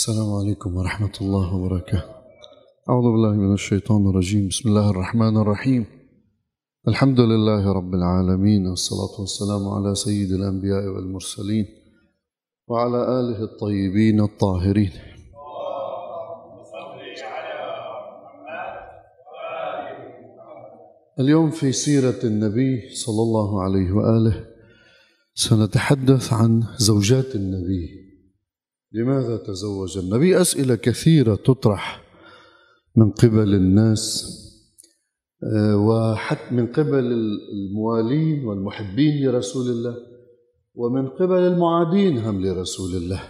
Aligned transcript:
السلام 0.00 0.32
عليكم 0.32 0.76
ورحمة 0.76 1.12
الله 1.20 1.54
وبركاته. 1.54 2.04
أعوذ 2.88 3.06
بالله 3.12 3.32
من 3.32 3.52
الشيطان 3.52 4.08
الرجيم. 4.10 4.48
بسم 4.48 4.68
الله 4.68 4.90
الرحمن 4.90 5.36
الرحيم. 5.36 5.86
الحمد 6.88 7.20
لله 7.20 7.72
رب 7.72 7.94
العالمين 7.94 8.66
والصلاة 8.66 9.20
والسلام 9.20 9.68
على 9.68 9.94
سيد 9.94 10.32
الأنبياء 10.32 10.84
والمرسلين 10.88 11.66
وعلى 12.68 13.00
آله 13.20 13.44
الطيبين 13.44 14.20
الطاهرين. 14.20 14.92
اليوم 21.20 21.50
في 21.50 21.72
سيرة 21.72 22.20
النبي 22.24 22.94
صلى 22.94 23.22
الله 23.22 23.62
عليه 23.62 23.92
وآله 23.92 24.44
سنتحدث 25.34 26.32
عن 26.32 26.62
زوجات 26.78 27.34
النبي. 27.34 28.09
لماذا 28.92 29.36
تزوج؟ 29.36 29.98
النبي 29.98 30.40
أسئلة 30.40 30.74
كثيرة 30.74 31.34
تطرح 31.34 32.02
من 32.96 33.10
قبل 33.10 33.54
الناس 33.54 34.36
آه، 35.56 35.76
وحتى 35.76 36.54
من 36.54 36.66
قبل 36.66 37.12
الموالين 37.52 38.44
والمحبين 38.44 39.26
لرسول 39.26 39.70
الله 39.70 39.96
ومن 40.74 41.08
قبل 41.08 41.38
المعادين 41.38 42.18
هم 42.18 42.40
لرسول 42.46 42.96
الله. 42.96 43.22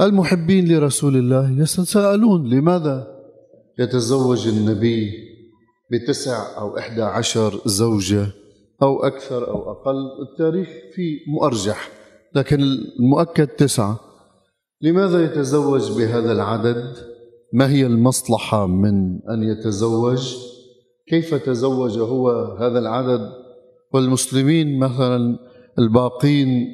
المحبين 0.00 0.68
لرسول 0.68 1.16
الله 1.16 1.50
يتساءلون 1.50 2.50
لماذا 2.50 3.06
يتزوج 3.78 4.48
النبي 4.48 5.10
بتسع 5.92 6.58
أو 6.58 6.78
إحدى 6.78 7.02
عشر 7.02 7.60
زوجة 7.66 8.26
أو 8.82 9.02
أكثر 9.04 9.48
أو 9.48 9.70
أقل؟ 9.70 9.96
التاريخ 10.30 10.68
فيه 10.94 11.18
مؤرجح 11.28 11.90
لكن 12.34 12.60
المؤكد 13.00 13.46
تسعة. 13.46 14.11
لماذا 14.84 15.24
يتزوج 15.24 15.98
بهذا 15.98 16.32
العدد؟ 16.32 16.96
ما 17.52 17.70
هي 17.70 17.86
المصلحة 17.86 18.66
من 18.66 18.94
أن 19.30 19.42
يتزوج؟ 19.42 20.36
كيف 21.08 21.34
تزوج 21.34 21.98
هو 21.98 22.30
هذا 22.60 22.78
العدد؟ 22.78 23.20
والمسلمين 23.94 24.78
مثلا 24.78 25.38
الباقين 25.78 26.66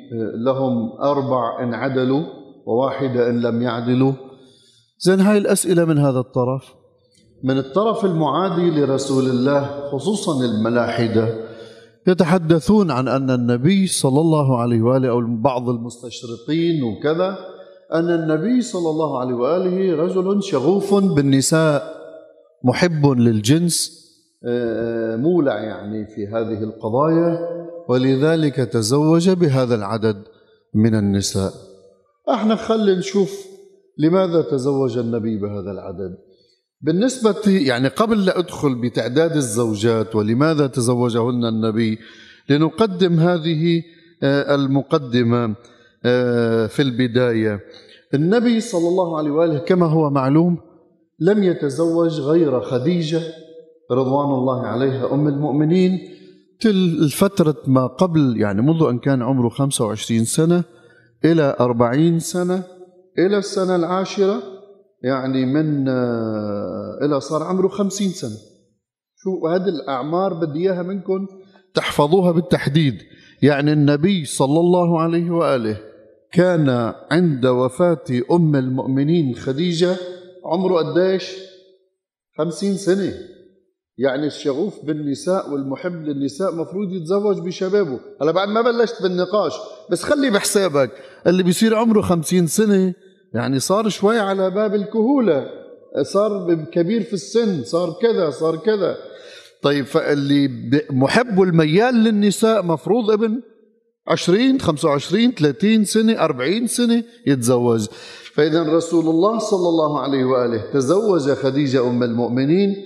لهم 0.45 0.93
أربع 1.01 1.63
إن 1.63 1.75
عدلوا 1.75 2.23
وواحدة 2.67 3.31
إن 3.31 3.41
لم 3.41 3.63
يعدلوا. 3.63 4.13
زين 4.99 5.21
هاي 5.21 5.39
الأسئلة 5.39 5.85
من 5.85 5.99
هذا 5.99 6.19
الطرف؟ 6.19 6.75
من 7.43 7.59
الطرف 7.59 8.05
المعادي 8.05 8.71
لرسول 8.71 9.31
الله 9.31 9.91
خصوصا 9.93 10.45
الملاحدة. 10.45 11.49
يتحدثون 12.07 12.91
عن 12.91 13.09
أن 13.09 13.31
النبي 13.31 13.87
صلى 13.87 14.21
الله 14.21 14.59
عليه 14.59 14.83
وآله 14.83 15.09
أو 15.09 15.21
بعض 15.43 15.69
المستشرقين 15.69 16.83
وكذا 16.83 17.39
أن 17.95 18.11
النبي 18.11 18.61
صلى 18.61 18.91
الله 18.91 19.21
عليه 19.21 19.35
وآله 19.35 19.97
رجل 19.97 20.43
شغوف 20.43 20.95
بالنساء 20.95 21.99
محب 22.65 23.07
للجنس 23.07 23.99
مولع 25.17 25.61
يعني 25.61 26.07
في 26.07 26.27
هذه 26.27 26.63
القضايا 26.63 27.39
ولذلك 27.89 28.55
تزوج 28.55 29.31
بهذا 29.31 29.75
العدد 29.75 30.23
من 30.75 30.95
النساء. 30.95 31.53
أحنا 32.31 32.57
خلي 32.57 32.97
نشوف 32.97 33.47
لماذا 33.99 34.43
تزوج 34.43 34.99
النبي 34.99 35.37
بهذا 35.39 35.71
العدد. 35.71 36.17
بالنسبة 36.81 37.43
يعني 37.47 37.89
قبل 37.89 38.25
لا 38.25 38.39
أدخل 38.39 38.75
بتعداد 38.75 39.37
الزوجات 39.37 40.17
ولماذا 40.17 40.67
تزوجهن 40.67 41.45
النبي 41.45 41.99
لنقدم 42.51 43.21
هذه 43.21 43.83
المقدمة. 44.25 45.55
في 46.69 46.83
البداية. 46.83 47.61
النبي 48.15 48.61
صلى 48.61 48.89
الله 48.89 49.19
عليه 49.19 49.31
وآله 49.31 49.59
كما 49.59 49.87
هو 49.87 50.11
معلوم 50.11 50.59
لم 51.21 51.43
يتزوج 51.43 52.21
غير 52.21 52.61
خديجة 52.61 53.21
رضوان 53.93 54.29
الله 54.39 54.67
عليها 54.67 55.15
أم 55.15 55.29
المؤمنين. 55.29 55.99
تل 56.61 56.71
الفترة 57.03 57.57
ما 57.67 57.87
قبل 57.87 58.35
يعني 58.37 58.63
منذ 58.63 58.83
أن 58.91 58.99
كان 58.99 59.23
عمره 59.23 59.49
25 59.49 60.25
سنة 60.25 60.65
إلى 61.25 61.57
40 61.61 62.19
سنة 62.19 62.63
إلى 63.19 63.39
السنة 63.39 63.77
العاشرة 63.77 64.43
يعني 65.03 65.47
من 65.47 65.89
إلى 67.03 67.21
صار 67.21 67.43
عمره 67.43 67.69
50 67.69 68.09
سنة. 68.09 68.37
شو 69.17 69.47
هذه 69.47 69.69
الأعمار 69.69 70.35
بدي 70.35 70.59
إياها 70.59 70.83
منكم 70.83 71.27
تحفظوها 71.75 72.33
بالتحديد. 72.33 72.95
يعني 73.43 73.73
النبي 73.73 74.25
صلى 74.25 74.61
الله 74.61 75.01
عليه 75.01 75.31
وآله 75.31 75.88
كان 76.33 76.95
عند 77.11 77.47
وفاة 77.47 78.05
أم 78.31 78.57
المؤمنين 78.57 79.35
خديجة 79.35 79.97
عمره 80.45 80.75
قديش؟ 80.75 81.33
خمسين 82.39 82.75
سنة. 82.75 83.13
يعني 83.99 84.27
الشغوف 84.27 84.85
بالنساء 84.85 85.51
والمحب 85.51 86.05
للنساء 86.05 86.55
مفروض 86.55 86.93
يتزوج 86.93 87.39
بشبابه. 87.39 88.01
هلا 88.23 88.33
بعد 88.33 88.49
ما 88.49 88.63
بلشت 88.63 89.03
بالنقاش 89.03 89.53
بس 89.91 90.03
خلي 90.03 90.31
بحسابك 90.31 90.91
اللي 91.27 91.43
بيصير 91.43 91.75
عمره 91.75 92.01
خمسين 92.01 92.47
سنة 92.47 92.95
يعني 93.35 93.59
صار 93.61 93.89
شوي 93.89 94.19
على 94.19 94.51
باب 94.51 94.75
الكهولة. 94.75 95.51
صار 96.03 96.65
كبير 96.73 97.03
في 97.03 97.13
السن 97.13 97.65
صار 97.65 97.97
كذا 98.03 98.31
صار 98.31 98.57
كذا. 98.57 98.97
طيب 99.63 99.85
فاللي 99.85 100.51
محب 100.91 101.39
والميال 101.39 101.95
للنساء 101.95 102.63
مفروض 102.63 103.11
ابن؟ 103.11 103.41
20 104.09 104.61
25 104.61 105.33
30 105.33 105.85
سنة 105.85 106.13
40 106.13 106.67
سنة 106.67 107.05
يتزوج. 107.27 107.87
فإذا 108.35 108.63
رسول 108.63 109.07
الله 109.09 109.39
صلى 109.39 109.69
الله 109.69 110.01
عليه 110.01 110.25
وآله 110.25 110.71
تزوج 110.73 111.31
خديجة 111.31 111.87
أم 111.89 112.03
المؤمنين 112.03 112.77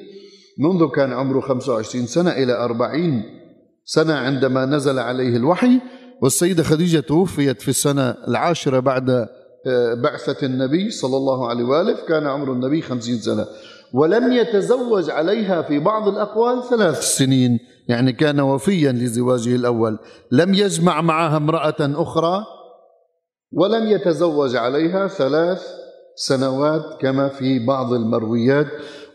منذ 0.59 0.89
كان 0.95 1.13
عمره 1.13 1.41
25 1.41 2.07
سنة 2.07 2.31
إلى 2.31 2.53
40 2.53 3.23
سنة 3.85 4.15
عندما 4.15 4.67
نزل 4.67 4.99
عليه 4.99 5.37
الوحي 5.37 5.81
والسيدة 6.23 6.63
خديجة 6.63 7.01
توفيت 7.01 7.63
في 7.63 7.69
السنة 7.69 8.15
العاشرة 8.29 8.79
بعد 8.81 9.29
بعثة 10.03 10.47
النبي 10.47 10.91
صلى 10.91 11.17
الله 11.17 11.49
عليه 11.49 11.65
وآله 11.65 11.97
كان 12.09 12.27
عمر 12.27 12.53
النبي 12.53 12.83
50 12.83 13.19
سنة. 13.19 13.47
ولم 13.93 14.33
يتزوج 14.33 15.11
عليها 15.11 15.63
في 15.63 15.79
بعض 15.79 16.09
الأقوال 16.09 16.63
ثلاث 16.71 17.01
سنين 17.01 17.59
يعني 17.89 18.13
كان 18.13 18.41
وفيا 18.41 18.93
لزواجه 18.93 19.57
الأول. 19.57 19.99
لم 20.33 20.55
يجمع 20.55 21.01
معها 21.01 21.37
امرأة 21.37 21.77
أخرى 21.81 22.45
ولم 23.53 23.87
يتزوج 23.87 24.57
عليها 24.57 25.09
ثلاث 25.09 25.63
سنوات 26.17 26.83
كما 27.01 27.29
في 27.29 27.67
بعض 27.67 27.93
المرويات 27.93 28.67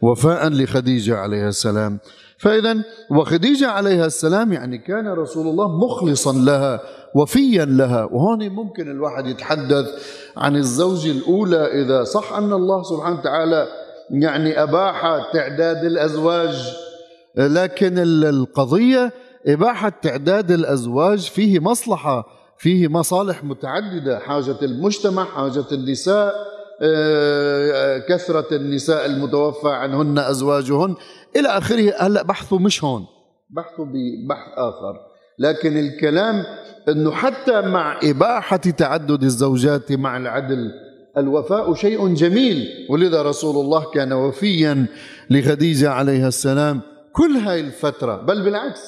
وفاء 0.01 0.49
لخديجة 0.49 1.17
عليها 1.17 1.49
السلام. 1.49 1.99
فإذا 2.39 2.75
وخديجة 3.11 3.67
عليها 3.67 4.05
السلام 4.05 4.53
يعني 4.53 4.77
كان 4.77 5.07
رسول 5.07 5.47
الله 5.47 5.77
مخلصا 5.85 6.33
لها 6.33 6.79
وفيا 7.15 7.65
لها. 7.65 8.03
وهون 8.03 8.49
ممكن 8.49 8.91
الواحد 8.91 9.27
يتحدث 9.27 9.85
عن 10.37 10.55
الزوجة 10.55 11.11
الأولى 11.11 11.81
إذا 11.81 12.03
صح 12.03 12.33
أن 12.33 12.53
الله 12.53 12.83
سبحانه 12.83 13.19
وتعالى 13.19 13.67
يعني 14.11 14.63
أباح 14.63 15.31
تعداد 15.33 15.85
الأزواج. 15.85 16.73
لكن 17.37 17.97
القضية 18.23 19.11
إباحة 19.47 19.89
تعداد 20.01 20.51
الأزواج 20.51 21.19
فيه 21.19 21.59
مصلحة 21.59 22.25
فيه 22.57 22.87
مصالح 22.87 23.43
متعددة. 23.43 24.19
حاجة 24.19 24.55
المجتمع 24.61 25.25
حاجة 25.25 25.65
النساء 25.71 26.33
كثرة 28.09 28.55
النساء 28.55 29.05
المتوفى 29.05 29.69
عنهن 29.69 30.19
أزواجهن. 30.19 30.95
إلى 31.35 31.47
آخره 31.47 31.93
هلأ 31.99 32.23
بحثه 32.23 32.59
مش 32.59 32.83
هون. 32.83 33.05
بحثه 33.49 33.83
ببحث 33.83 34.51
آخر. 34.57 34.95
لكن 35.39 35.77
الكلام 35.77 36.43
أنه 36.89 37.11
حتى 37.11 37.61
مع 37.61 37.99
إباحة 38.03 38.57
تعدد 38.57 39.23
الزوجات 39.23 39.91
مع 39.91 40.17
العدل 40.17 40.71
الوفاء 41.17 41.73
شيء 41.73 42.13
جميل. 42.13 42.67
ولذا 42.89 43.21
رسول 43.21 43.65
الله 43.65 43.91
كان 43.93 44.13
وفيا 44.13 44.85
لخديجة 45.29 45.89
عليها 45.89 46.27
السلام 46.27 46.81
كل 47.13 47.31
هاي 47.31 47.59
الفترة. 47.59 48.21
بل 48.21 48.43
بالعكس 48.43 48.81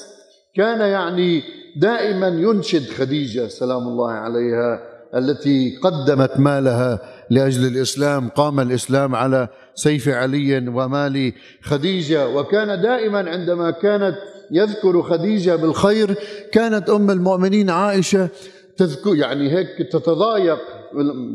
كان 0.56 0.80
يعني 0.80 1.44
دائما 1.78 2.28
ينشد 2.28 2.90
خديجة 2.90 3.48
سلام 3.48 3.88
الله 3.88 4.12
عليها 4.12 4.80
التي 5.16 5.78
قدمت 5.84 6.40
مالها 6.40 7.00
لأجل 7.30 7.68
الإسلام 7.68 8.30
قام 8.30 8.60
الإسلام 8.60 9.16
على 9.16 9.48
سيف 9.75 10.10
علي 10.10 10.68
ومال 10.68 11.34
خديجة. 11.62 12.28
وكان 12.28 12.82
دائما 12.82 13.30
عندما 13.30 13.72
كانت 13.72 14.16
يذكر 14.52 15.02
خديجة 15.02 15.56
بالخير 15.56 16.16
كانت 16.52 16.90
أم 16.90 17.12
المؤمنين 17.12 17.70
عائشة 17.70 18.30
تذكر 18.78 19.16
يعني 19.16 19.52
هيك 19.52 19.88
تتضايق 19.92 20.60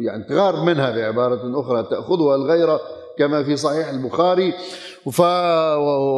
يعني 0.00 0.24
تغار 0.24 0.64
منها 0.64 0.90
بعبارة 0.90 1.60
أخرى 1.60 1.82
تأخذها 1.82 2.34
الغيرة 2.36 2.80
كما 3.18 3.44
في 3.44 3.56
صحيح 3.56 3.88
البخاري. 3.88 4.52
ف... 5.12 5.20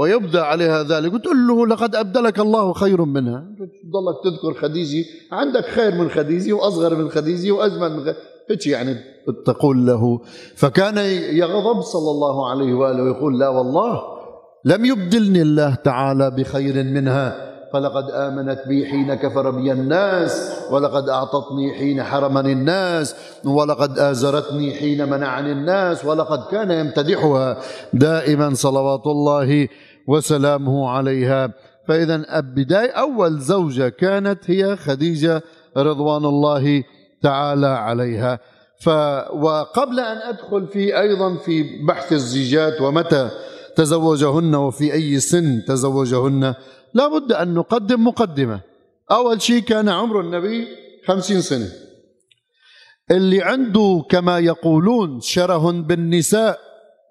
ويبدأ 0.01 0.43
عليها 0.43 0.83
ذلك. 0.83 1.15
وتقول 1.15 1.47
له 1.47 1.67
لقد 1.67 1.97
أبدلك 1.97 2.39
الله 2.39 2.73
خير 2.73 3.05
منها. 3.05 3.45
تضلك 3.59 4.17
تذكر 4.25 4.55
خديجة 4.61 5.05
عندك 5.33 5.65
خير 5.65 5.95
من 5.95 6.11
خديجة 6.11 6.53
وأصغر 6.53 6.95
من 6.95 7.09
خديجة 7.09 7.51
وأجمل 7.53 7.93
من 7.93 8.01
خديجة 8.01 8.17
هيك 8.51 8.67
يعني 8.67 8.97
تقول 9.47 9.87
له. 9.87 10.21
فكان 10.57 10.97
يغضب 11.37 11.81
صلى 11.81 12.11
الله 12.11 12.51
عليه 12.51 12.75
وآله 12.75 13.03
ويقول 13.03 13.39
لا 13.39 13.49
والله 13.49 14.01
لم 14.65 14.85
يبدلني 14.85 15.43
الله 15.43 15.75
تعالى 15.75 16.31
بخير 16.31 16.85
منها. 16.85 17.56
فلقد 17.73 18.11
آمنت 18.11 18.61
بي 18.69 18.87
حين 18.87 19.15
كفر 19.15 19.51
بي 19.51 19.73
الناس 19.73 20.53
ولقد 20.71 21.09
أعطتني 21.09 21.75
حين 21.75 22.03
حرمني 22.03 22.53
الناس 22.53 23.15
ولقد 23.45 23.99
آزرتني 23.99 24.75
حين 24.75 25.09
منعني 25.11 25.53
الناس 25.53 26.05
ولقد 26.05 26.51
كان 26.51 26.71
يمتدحها. 26.71 27.57
دائما 27.93 28.55
صلوات 28.55 29.07
الله 29.07 29.69
وسلامه 30.09 30.89
عليها. 30.89 31.51
فإذا 31.89 32.41
بداية 32.41 32.91
أول 32.91 33.39
زوجة 33.39 33.89
كانت 33.89 34.51
هي 34.51 34.77
خديجة 34.77 35.43
رضوان 35.77 36.25
الله 36.25 36.83
تعالى 37.23 37.67
عليها. 37.67 38.39
ف 38.81 38.89
وقبل 39.33 40.01
أن 40.01 40.17
أدخل 40.17 40.67
في 40.67 41.01
أيضا 41.01 41.37
في 41.37 41.85
بحث 41.87 42.13
الزيجات 42.13 42.81
ومتى 42.81 43.31
تزوجهن 43.77 44.55
وفي 44.55 44.93
أي 44.93 45.21
سن 45.21 45.65
تزوجهن 45.65 46.55
لا 46.95 47.09
بد 47.09 47.33
أن 47.33 47.55
نقدم 47.55 48.07
مقدمة. 48.07 48.61
أول 49.11 49.43
شيء 49.43 49.63
كان 49.63 49.89
عمر 49.89 50.21
النبي 50.21 50.67
خمسين 51.07 51.41
سنة. 51.41 51.69
اللي 53.11 53.43
عنده 53.43 54.05
كما 54.09 54.39
يقولون 54.39 55.21
شره 55.21 55.71
بالنساء 55.71 56.59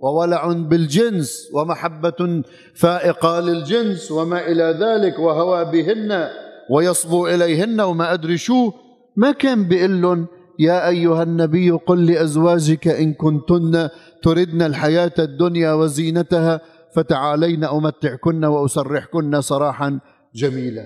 وولع 0.01 0.47
بالجنس 0.51 1.49
ومحبة 1.53 2.43
فائقة 2.75 3.39
للجنس 3.39 4.11
وما 4.11 4.47
إلى 4.47 4.77
ذلك 4.79 5.19
وهوى 5.19 5.65
بهن 5.65 6.29
ويصبو 6.71 7.27
إليهن 7.27 7.81
وما 7.81 8.13
أدري 8.13 8.37
شو. 8.37 8.71
ما 9.15 9.31
كان 9.31 9.67
بيقول 9.67 10.25
يا 10.59 10.87
أيها 10.87 11.23
النبي 11.23 11.71
قل 11.71 12.05
لأزواجك 12.05 12.87
إن 12.87 13.13
كنتن 13.13 13.89
تردن 14.23 14.61
الحياة 14.61 15.11
الدنيا 15.19 15.73
وزينتها 15.73 16.61
فتعالين 16.95 17.63
أمتعكن 17.63 18.45
وأسرحكن 18.45 19.41
سراحا 19.41 19.99
جميلا. 20.35 20.85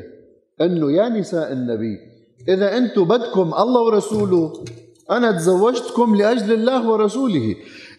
أنه 0.62 0.92
يا 0.92 1.10
نساء 1.10 1.52
النبي 1.52 1.98
إذا 2.50 2.78
أنتم 2.78 3.04
بدكم 3.04 3.54
الله 3.54 3.82
ورسوله 3.82 4.64
أنا 5.12 5.32
تزوجتكم 5.32 6.16
لأجل 6.16 6.54
الله 6.54 6.90
ورسوله. 6.90 7.56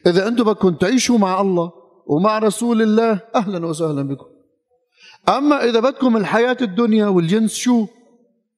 إذا 0.06 0.28
أنتم 0.28 0.44
بدكم 0.44 0.74
تعيشوا 0.74 1.18
مع 1.18 1.40
الله 1.40 1.72
ومع 2.06 2.38
رسول 2.38 2.82
الله 2.82 3.20
أهلا 3.34 3.66
وسهلا 3.66 4.02
بكم. 4.02 4.26
أما 5.28 5.64
إذا 5.64 5.80
بدكم 5.80 6.16
الحياة 6.16 6.56
الدنيا 6.62 7.06
والجنس 7.06 7.54
شو؟ 7.54 7.86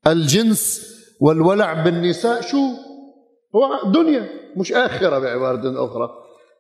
الجنس 0.07 0.93
والولع 1.21 1.73
بالنساء 1.85 2.41
شو؟ 2.41 2.63
هو 3.57 3.91
دنيا 3.93 4.29
مش 4.57 4.73
آخرة 4.73 5.19
بعبارة 5.19 5.85
أخرى. 5.85 6.11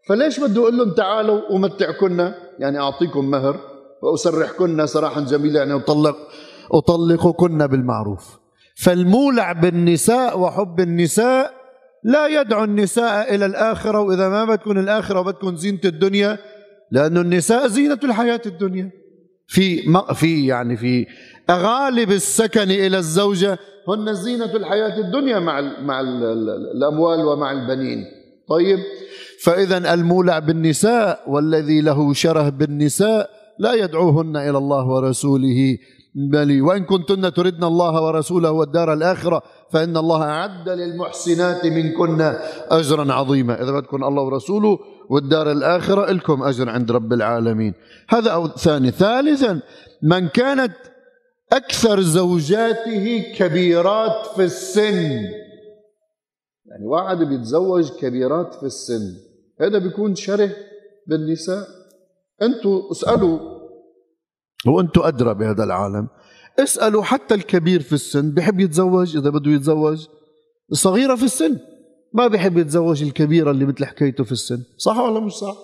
فليش 0.09 0.41
بده 0.41 0.61
يقول 0.61 0.79
لهم 0.79 0.91
تعالوا 0.91 1.56
أمتعكن؟ 1.56 2.33
يعني 2.58 2.78
أعطيكم 2.78 3.31
مهر 3.31 3.60
وأسرحكن 4.02 4.87
سراحا 4.87 5.20
جميلا 5.20 5.58
يعني 5.58 5.75
أطلق 5.75 6.16
أطلقكن 6.72 7.66
بالمعروف. 7.66 8.38
فالمولع 8.75 9.52
بالنساء 9.52 10.38
وحب 10.38 10.81
النساء 10.81 11.54
لا 12.04 12.26
يدعو 12.26 12.64
النساء 12.64 13.34
إلى 13.34 13.46
الآخرة 13.46 14.00
وإذا 14.00 14.28
ما 14.28 14.44
بدكم 14.44 14.78
الآخرة 14.78 15.20
وبدكم 15.20 15.56
زينة 15.56 15.81
الدنيا 15.84 16.38
لأن 16.90 17.16
النساء 17.19 17.69
زينة 17.69 17.99
الحياة 18.04 18.40
الدنيا. 18.46 18.90
في 19.46 19.82
في 20.14 20.46
يعني 20.46 20.76
في 20.76 21.06
غالب 21.50 22.10
السكن 22.10 22.70
إلى 22.70 22.98
الزوجة 22.98 23.58
هن 23.88 24.14
زينة 24.14 24.56
الحياة 24.56 24.98
الدنيا 24.98 25.38
مع 25.38 25.60
مع 25.81 26.00
الأموال 26.75 27.25
ومع 27.25 27.52
البنين. 27.52 28.05
طيب 28.48 28.78
فإذا 29.44 29.94
المولع 29.94 30.39
بالنساء 30.39 31.31
والذي 31.31 31.81
له 31.81 32.12
شره 32.12 32.49
بالنساء 32.49 33.31
لا 33.59 33.75
يدعوهن 33.75 34.37
إلى 34.37 34.59
الله 34.59 34.87
ورسوله. 34.87 35.79
بل 36.15 36.62
وإن 36.62 36.85
كنتن 36.85 37.33
تردن 37.33 37.65
الله 37.65 38.03
ورسوله 38.03 38.50
والدار 38.50 38.93
الآخرة 38.93 39.43
فإن 39.73 39.97
الله 39.97 40.23
أعد 40.23 40.69
للمحسنات 40.69 41.67
منكن 41.67 42.35
أجرا 42.71 43.12
عظيما. 43.12 43.62
إذا 43.62 43.71
بدكم 43.71 44.05
الله 44.05 44.23
ورسوله 44.23 44.79
والدار 45.11 45.53
الآخرة 45.53 46.12
لكم 46.12 46.43
أجر 46.43 46.69
عند 46.69 46.91
رب 46.91 47.12
العالمين. 47.12 47.75
هذا 48.09 48.31
أو 48.31 48.49
ثاني. 48.49 48.91
ثالثا 48.91 49.61
من 50.03 50.29
كانت 50.29 50.77
أكثر 51.53 52.00
زوجاته 52.00 53.25
كبيرات 53.37 54.27
في 54.37 54.44
السن. 54.44 55.11
يعني 56.67 56.87
واحد 56.87 57.19
بيتزوج 57.19 57.91
كبيرات 57.91 58.55
في 58.55 58.67
السن. 58.67 59.31
هذا 59.60 59.78
بيكون 59.78 60.14
شره 60.14 60.50
بالنساء. 61.06 61.66
أنتوا 62.43 62.90
اسألوا. 62.93 63.38
وأنتوا 64.66 65.08
أدرى 65.08 65.34
بهذا 65.34 65.64
العالم. 65.64 66.08
اسألوا 66.58 67.02
حتى 67.02 67.34
الكبير 67.34 67.81
في 67.81 67.93
السن 67.93 68.34
بحب 68.34 68.60
يتزوج؟ 68.60 69.16
إذا 69.16 69.31
بده 69.31 69.50
يتزوج. 69.50 70.06
صغيرة 70.72 71.14
في 71.14 71.25
السن 71.25 71.58
ما 72.14 72.26
بحب 72.26 72.58
يتزوج 72.58 73.02
الكبيرة 73.02 73.50
اللي 73.50 73.64
مثل 73.64 73.84
حكايته 73.84 74.25
في 74.25 74.32
السن. 74.32 74.58
صح 74.78 74.99
ولا 74.99 75.20
مش 75.20 75.32
صح؟ 75.32 75.56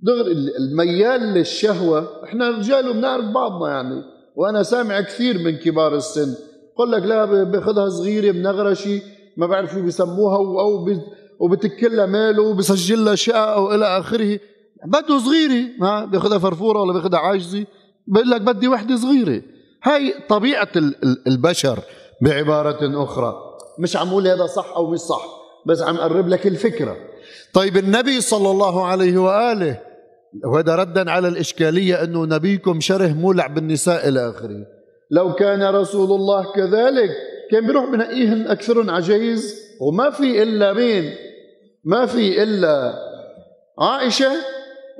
دغري 0.00 0.32
الميال 0.58 1.20
للشهوة 1.20 2.24
إحنا 2.24 2.50
رجال 2.50 2.92
بنعرف 2.92 3.24
بعضنا 3.24 3.68
يعني. 3.68 4.02
وأنا 4.36 4.62
سامع 4.62 5.00
كثير 5.00 5.38
من 5.38 5.56
كبار 5.56 5.94
السن. 5.94 6.34
قل 6.76 6.90
لك 6.90 7.02
لا 7.02 7.44
باخذها 7.44 7.88
صغيرة 7.88 8.32
منغرشي 8.32 9.02
ما 9.36 9.46
بعرف 9.46 9.70
شو 9.72 9.82
بيسموها 9.82 10.36
أو 10.36 10.84
وبتكلها 11.40 12.06
ماله 12.06 12.42
وبسجل 12.42 13.04
لها 13.04 13.14
شقة 13.14 13.54
أو 13.54 13.74
إلى 13.74 13.98
آخره. 13.98 14.38
بده 14.86 15.18
صغيرة 15.18 15.68
ما 15.78 16.04
بياخذها 16.04 16.38
فرفورة 16.38 16.80
ولا 16.80 16.92
بياخذها 16.92 17.18
عاجزة. 17.18 17.66
بقول 18.06 18.30
لك 18.30 18.40
بدي 18.40 18.68
وحدة 18.68 18.96
صغيرة. 18.96 19.42
هاي 19.82 20.14
طبيعة 20.28 20.68
البشر 21.26 21.78
بعبارة 22.22 23.04
أخرى. 23.04 23.34
مش 23.78 23.96
عمول 23.96 24.28
هذا 24.28 24.46
صح 24.46 24.72
أو 24.76 24.90
مش 24.90 24.98
صح 24.98 25.24
بس 25.66 25.82
عم 25.82 25.96
قرب 25.96 26.28
لك 26.28 26.46
الفكرة. 26.46 26.96
طيب 27.52 27.76
النبي 27.76 28.20
صلى 28.20 28.50
الله 28.50 28.86
عليه 28.86 29.18
وآله 29.18 29.80
وهذا 30.44 30.76
ردا 30.76 31.10
على 31.10 31.28
الإشكالية 31.28 32.04
أنه 32.04 32.24
نبيكم 32.24 32.80
شره 32.80 33.12
مولع 33.12 33.46
بالنساء 33.46 34.08
إلى 34.08 34.30
آخره. 34.30 34.66
لو 35.10 35.32
كان 35.32 35.62
رسول 35.62 36.12
الله 36.12 36.52
كذلك 36.52 37.10
كان 37.50 37.66
بيروح 37.66 37.90
بنقيهن 37.90 38.46
أكثرهم 38.46 38.90
عجيز 38.90 39.54
وما 39.80 40.10
في 40.10 40.42
إلا 40.42 40.72
مين؟ 40.72 41.14
ما 41.84 42.06
في 42.06 42.42
إلا 42.42 42.94
عائشة 43.78 44.32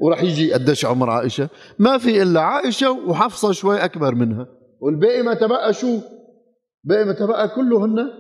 وراح 0.00 0.22
يجي 0.22 0.52
قديش 0.52 0.84
عمر 0.84 1.10
عائشة؟ 1.10 1.48
ما 1.78 1.98
في 1.98 2.22
إلا 2.22 2.40
عائشة 2.40 2.90
وحفصة 2.90 3.52
شوي 3.52 3.84
أكبر 3.84 4.14
منها. 4.14 4.46
والباقي 4.80 5.22
ما 5.22 5.34
تبقى 5.34 5.72
شو؟ 5.72 5.98
باقي 6.84 7.04
ما 7.04 7.12
تبقى 7.12 7.48
كلهن 7.48 8.10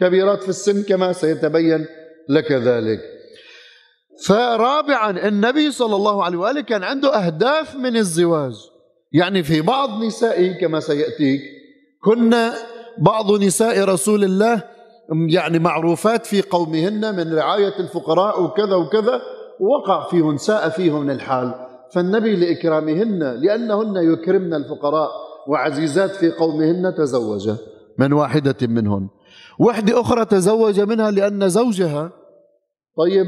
كبيرات 0.00 0.42
في 0.42 0.48
السن 0.48 0.82
كما 0.82 1.12
سيتبين 1.12 1.86
لك 2.28 2.52
ذلك. 2.52 3.00
فرابعا 4.24 5.28
النبي 5.28 5.70
صلى 5.70 5.96
الله 5.96 6.24
عليه 6.24 6.38
وآله 6.38 6.60
كان 6.60 6.82
عنده 6.82 7.16
أهداف 7.16 7.76
من 7.76 7.96
الزواج. 7.96 8.54
يعني 9.12 9.42
في 9.42 9.60
بعض 9.60 10.02
نسائه 10.04 10.60
كما 10.60 10.80
سيأتيك 10.80 11.40
كنا 12.02 12.54
بعض 12.98 13.32
نساء 13.32 13.84
رسول 13.84 14.24
الله 14.24 14.62
يعني 15.10 15.58
معروفات 15.58 16.26
في 16.26 16.42
قومهن 16.42 17.16
من 17.16 17.34
رعاية 17.34 17.78
الفقراء 17.80 18.42
وكذا 18.42 18.74
وكذا 18.74 19.20
وقع 19.60 20.08
فيهن 20.08 20.36
ساء 20.36 20.68
فيهن 20.68 21.10
الحال. 21.10 21.54
فالنبي 21.94 22.36
لإكرامهن 22.36 23.18
لأنهن 23.18 24.12
يكرمن 24.12 24.54
الفقراء 24.54 25.10
وعزيزات 25.48 26.10
في 26.10 26.30
قومهن 26.30 26.94
تزوج 26.98 27.50
من 27.98 28.12
واحدة 28.12 28.56
منهن. 28.62 29.08
وحدة 29.60 30.00
أخرى 30.00 30.24
تزوج 30.24 30.80
منها 30.80 31.10
لأن 31.10 31.48
زوجها 31.48 32.10
طيب 32.96 33.26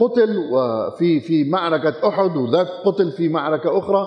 قتل 0.00 0.36
وفي 0.52 1.20
في 1.20 1.44
معركة 1.44 2.08
أحد 2.08 2.36
وذاك 2.36 2.66
قتل 2.84 3.12
في 3.12 3.28
معركة 3.28 3.78
أخرى. 3.78 4.06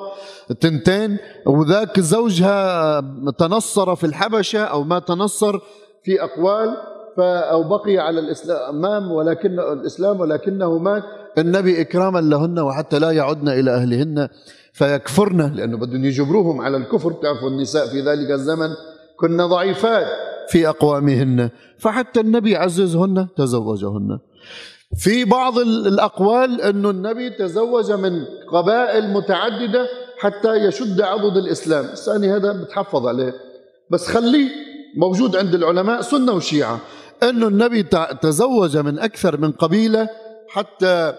تنتين 0.61 1.17
وذاك 1.45 1.99
زوجها 1.99 3.01
تنصر 3.39 3.95
في 3.95 4.05
الحبشة 4.05 4.63
أو 4.63 4.83
ما 4.83 4.99
تنصر 4.99 5.59
في 6.07 6.23
أقوال 6.23 6.77
أو 7.19 7.63
بقي 7.63 7.97
على 7.97 8.19
الإسلام 8.19 9.11
ولكن 9.11 9.59
الإسلام 9.59 10.19
ولكنه 10.19 10.77
مات. 10.77 11.03
النبي 11.37 11.81
إكراما 11.81 12.19
لهن 12.19 12.59
وحتى 12.59 12.99
لا 12.99 13.11
يعدن 13.11 13.49
إلى 13.49 13.71
أهلهن 13.71 14.27
فيكفرن 14.73 15.53
لأنه 15.55 15.77
بدهم 15.77 16.05
يجبروهم 16.05 16.61
على 16.61 16.77
الكفر. 16.77 17.11
تعرفوا 17.11 17.49
النساء 17.49 17.87
في 17.87 18.01
ذلك 18.01 18.31
الزمن 18.31 18.69
كن 19.19 19.37
ضعيفات 19.37 20.07
في 20.49 20.69
أقوامهن. 20.69 21.49
فحتى 21.77 22.19
النبي 22.19 22.55
عززهن 22.55 23.27
تزوجهن. 23.37 24.19
في 24.97 25.25
بعض 25.25 25.57
الأقوال 25.59 26.61
أن 26.61 26.85
النبي 26.85 27.29
تزوج 27.29 27.91
من 27.91 28.25
قبائل 28.51 29.13
متعددة 29.13 29.87
حتى 30.19 30.55
يشد 30.55 31.01
عضد 31.01 31.37
الإسلام. 31.37 31.85
الثاني 31.85 32.35
هذا 32.35 32.51
بتحفظ 32.63 33.07
عليه. 33.07 33.33
بس 33.91 34.07
خليه 34.07 34.49
موجود 34.95 35.35
عند 35.35 35.55
العلماء 35.55 36.01
سنة 36.01 36.31
وشيعة. 36.31 36.79
أنه 37.23 37.47
النبي 37.47 37.83
تزوج 38.21 38.77
من 38.77 38.99
أكثر 38.99 39.37
من 39.37 39.51
قبيلة 39.51 40.09
حتى 40.49 41.13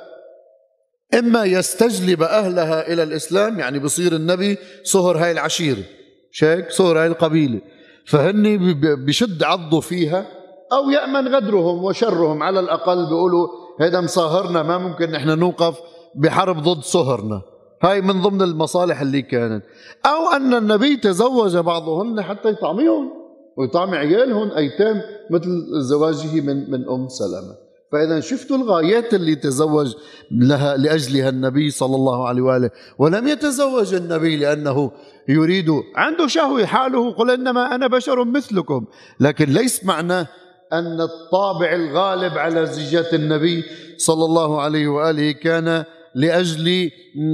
إما 1.14 1.44
يستجلب 1.44 2.22
أهلها 2.22 2.92
إلى 2.92 3.02
الإسلام 3.02 3.58
يعني 3.58 3.78
بصير 3.78 4.12
النبي 4.12 4.56
صهر 4.84 5.18
هاي 5.18 5.32
العشيرة. 5.32 5.82
شيك 6.30 6.70
صهر 6.70 6.98
هاي 6.98 7.06
القبيلة. 7.06 7.60
فهني 8.06 8.74
بشد 9.06 9.42
عضه 9.42 9.80
فيها 9.80 10.26
أو 10.72 10.90
يأمن 10.90 11.34
غدرهم 11.34 11.84
وشرهم. 11.84 12.42
على 12.42 12.60
الأقل 12.60 13.06
بيقولوا 13.06 13.48
هذا 13.80 14.00
مصاهرنا 14.00 14.62
ما 14.62 14.78
ممكن 14.78 15.10
نحن 15.10 15.38
نوقف 15.38 15.78
بحرب 16.14 16.62
ضد 16.62 16.82
صهرنا. 16.82 17.42
هاي 17.82 18.00
من 18.00 18.22
ضمن 18.22 18.42
المصالح 18.42 19.00
اللي 19.00 19.22
كانت. 19.22 19.64
أو 20.06 20.36
أن 20.36 20.54
النبي 20.54 20.96
تزوج 20.96 21.56
بعضهن 21.56 22.22
حتى 22.22 22.48
يطعميهم 22.48 23.17
ويطعم 23.58 23.94
عيالهم 23.94 24.50
أيتام 24.50 25.02
مثل 25.30 25.66
زواجه 25.80 26.40
من 26.40 26.70
من 26.70 26.88
أم 26.88 27.08
سلمة. 27.08 27.68
فإذا 27.92 28.20
شفتوا 28.20 28.56
الغايات 28.56 29.14
اللي 29.14 29.34
تزوج 29.34 29.94
لها 30.30 30.76
لأجلها 30.76 31.28
النبي 31.28 31.70
صلى 31.70 31.96
الله 31.96 32.28
عليه 32.28 32.42
وآله 32.42 32.70
ولم 32.98 33.28
يتزوج 33.28 33.94
النبي 33.94 34.36
لأنه 34.36 34.90
يريد 35.28 35.70
عنده 35.96 36.26
شهوة 36.26 36.66
حاله 36.66 37.10
قل 37.12 37.30
إنما 37.30 37.74
أنا 37.74 37.86
بشر 37.86 38.24
مثلكم. 38.24 38.84
لكن 39.20 39.44
ليس 39.44 39.84
معناه 39.84 40.26
أن 40.72 41.00
الطابع 41.00 41.72
الغالب 41.72 42.38
على 42.38 42.66
زيجات 42.66 43.14
النبي 43.14 43.64
صلى 43.96 44.24
الله 44.24 44.60
عليه 44.60 44.88
وآله 44.88 45.32
كان 45.32 45.84
لأجل 46.14 46.90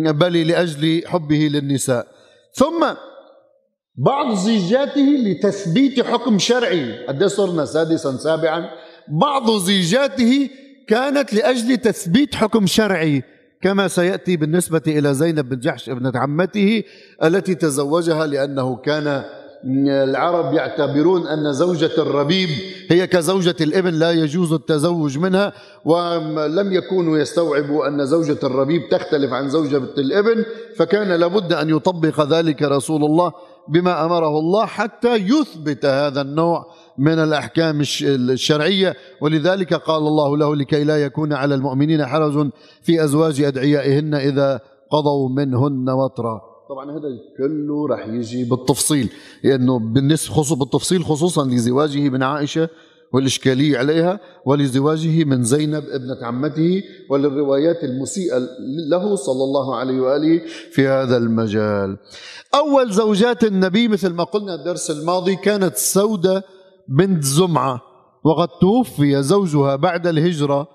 بل 0.07 0.49
لأجل 0.49 1.02
حبه 1.07 1.49
للنساء. 1.52 2.07
ثم 2.52 2.87
بعض 3.96 4.34
زيجاته 4.34 5.02
لتثبيت 5.02 6.00
حكم 6.00 6.38
شرعي. 6.38 7.06
قد 7.06 7.24
صرنا 7.24 7.64
سادسا 7.64 8.16
سابعا؟ 8.16 8.70
بعض 9.08 9.50
زيجاته 9.50 10.50
كانت 10.88 11.34
لأجل 11.34 11.76
تثبيت 11.76 12.34
حكم 12.34 12.66
شرعي 12.66 13.22
كما 13.62 13.88
سيأتي 13.88 14.36
بالنسبة 14.36 14.82
إلى 14.86 15.14
زينب 15.14 15.48
بن 15.48 15.58
جحش 15.58 15.88
ابنة 15.88 16.12
عمته 16.14 16.82
التي 17.24 17.54
تزوجها 17.54 18.26
لأنه 18.26 18.76
كان 18.76 19.24
العرب 19.88 20.54
يعتبرون 20.54 21.26
أن 21.26 21.52
زوجة 21.52 21.90
الربيب 21.98 22.48
هي 22.90 23.06
كزوجة 23.06 23.56
الإبن 23.60 23.94
لا 23.94 24.10
يجوز 24.10 24.52
التزوج 24.52 25.18
منها 25.18 25.52
ولم 25.84 26.72
يكونوا 26.72 27.18
يستوعبوا 27.18 27.88
أن 27.88 28.06
زوجة 28.06 28.38
الربيب 28.42 28.82
تختلف 28.90 29.32
عن 29.32 29.48
زوجة 29.48 29.82
الإبن 29.98 30.44
فكان 30.76 31.08
لابد 31.08 31.52
أن 31.52 31.70
يطبق 31.70 32.20
ذلك 32.20 32.62
رسول 32.62 33.04
الله. 33.04 33.32
بما 33.68 34.04
أمره 34.04 34.38
الله 34.38 34.66
حتى 34.66 35.14
يثبت 35.14 35.85
هذا 35.85 36.21
النوع 36.21 36.66
من 36.99 37.18
الأحكام 37.18 37.83
الشرعية. 38.02 38.94
ولذلك 39.21 39.75
قال 39.75 40.02
الله 40.02 40.37
له 40.37 40.56
لكي 40.56 40.85
لا 40.85 41.04
يكون 41.04 41.33
على 41.33 41.54
المؤمنين 41.54 42.06
حرج 42.06 42.50
في 42.83 43.04
أزواج 43.04 43.40
أدعيائهن 43.40 44.14
إذا 44.14 44.61
قضوا 44.90 45.28
منهن 45.28 45.90
وطرا. 45.90 46.40
طبعا 46.68 46.90
هذا 46.90 47.09
كله 47.38 47.88
رح 47.88 48.06
يجي 48.06 48.44
بالتفصيل 48.44 49.11
لأنه 49.44 49.78
بالنسبة 49.78 50.35
خصوص 50.35 50.59
بالتفصيل 50.59 51.04
خصوصا 51.04 51.47
لزواجه 51.47 52.09
من 52.09 52.23
عائشة 52.23 52.68
والإشكالية 53.14 53.78
عليها 53.78 54.21
ولزواجه 54.47 55.25
من 55.25 55.44
زينب 55.44 55.85
ابنة 55.88 56.26
عمته 56.26 56.83
وللروايات 57.11 57.85
المسيئة 57.85 58.38
له 58.90 59.16
صلى 59.16 59.44
الله 59.44 59.76
عليه 59.76 60.00
وآله 60.00 60.42
في 60.73 60.88
هذا 60.88 61.16
المجال. 61.16 61.97
أول 62.54 62.92
زوجات 62.92 63.44
النبي 63.44 63.88
مثل 63.88 64.12
ما 64.12 64.25
قلنا 64.25 64.54
الدرس 64.54 64.90
الماضي 64.90 65.37
كانت 65.37 65.76
سودة 65.76 66.42
بنت 66.88 67.25
زمعة 67.25 67.80
وقد 68.25 68.49
توفي 68.61 69.23
زوجها 69.23 69.76
بعد 69.76 70.06
الهجرة 70.06 70.68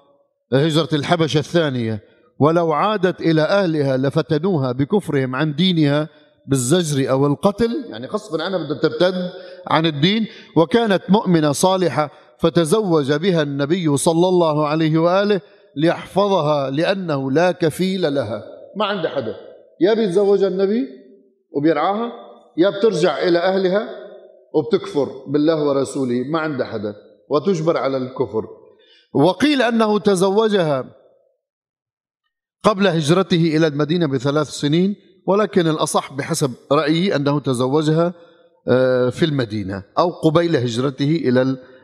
هجرة 0.53 0.89
الحبشة 0.93 1.37
الثانية. 1.37 2.03
ولو 2.39 2.73
عادت 2.73 3.21
إلى 3.21 3.41
أهلها 3.41 3.97
لفتنوها 3.97 4.71
بكفرهم 4.71 5.35
عن 5.35 5.55
دينها 5.55 6.09
بالزجر 6.47 7.11
أو 7.11 7.27
القتل 7.27 7.85
يعني 7.89 8.07
غصبا 8.07 8.43
عنها 8.43 8.57
بدها 8.57 8.77
ترتد 8.77 9.31
عن 9.67 9.85
الدين 9.85 10.27
وكانت 10.55 11.01
مؤمنة 11.09 11.51
صالحة 11.51 12.11
فتزوج 12.39 13.13
بها 13.13 13.41
النبي 13.41 13.97
صلى 13.97 14.27
الله 14.27 14.67
عليه 14.67 14.97
وآله 14.97 15.41
ليحفظها 15.75 16.69
لأنه 16.69 17.31
لا 17.31 17.51
كفيل 17.51 18.13
لها. 18.13 18.43
ما 18.75 18.85
عندها 18.85 19.11
حدا. 19.11 19.35
يا 19.81 19.93
بيتزوجها 19.93 20.47
النبي 20.47 20.87
وبيرعاها 21.51 22.11
يا 22.57 22.69
بترجع 22.69 23.17
إلى 23.17 23.39
أهلها 23.39 23.89
وبتكفر 24.53 25.09
بالله 25.27 25.63
ورسوله. 25.63 26.23
ما 26.31 26.39
عندها 26.39 26.67
حدا. 26.67 26.95
وتجبر 27.29 27.77
على 27.77 27.97
الكفر. 27.97 28.47
وقيل 29.13 29.61
أنه 29.61 29.99
تزوجها 29.99 30.85
قبل 32.63 32.87
هجرته 32.87 33.57
إلى 33.57 33.67
المدينة 33.67 34.07
بثلاث 34.07 34.47
سنين 34.47 34.95
ولكن 35.27 35.67
الأصح 35.67 36.13
بحسب 36.13 36.51
رأيي 36.71 37.15
أنه 37.15 37.39
تزوجها 37.39 38.13
آه، 38.67 39.09
في 39.09 39.25
المدينة 39.25 39.83
أو 39.97 40.09
قبيل 40.09 40.55
هجرته 40.55 41.21
إلى 41.25 41.41
المدينة 41.41 41.78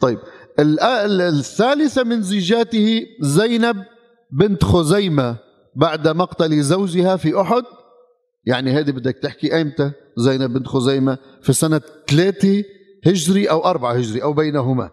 طيب 0.00 0.18
الثالثة 0.58 2.04
من 2.04 2.22
زيجاته 2.22 3.06
زينب 3.20 3.76
بنت 4.32 4.64
خزيمة 4.64 5.36
بعد 5.76 6.08
مقتل 6.08 6.62
زوجها 6.62 7.16
في 7.16 7.40
أحد. 7.40 7.62
يعني 8.46 8.70
هذه 8.70 8.90
بدك 8.90 9.18
تحكي 9.22 9.56
أيمتى 9.56 9.92
زينب 10.16 10.52
بنت 10.52 10.66
خزيمة 10.68 11.18
في 11.42 11.52
سنة 11.52 11.80
ثلاثة 12.08 12.64
هجري 13.06 13.50
أو 13.50 13.64
أربعة 13.64 13.92
هجري 13.92 14.22
أو 14.22 14.32
بينهما. 14.32 14.90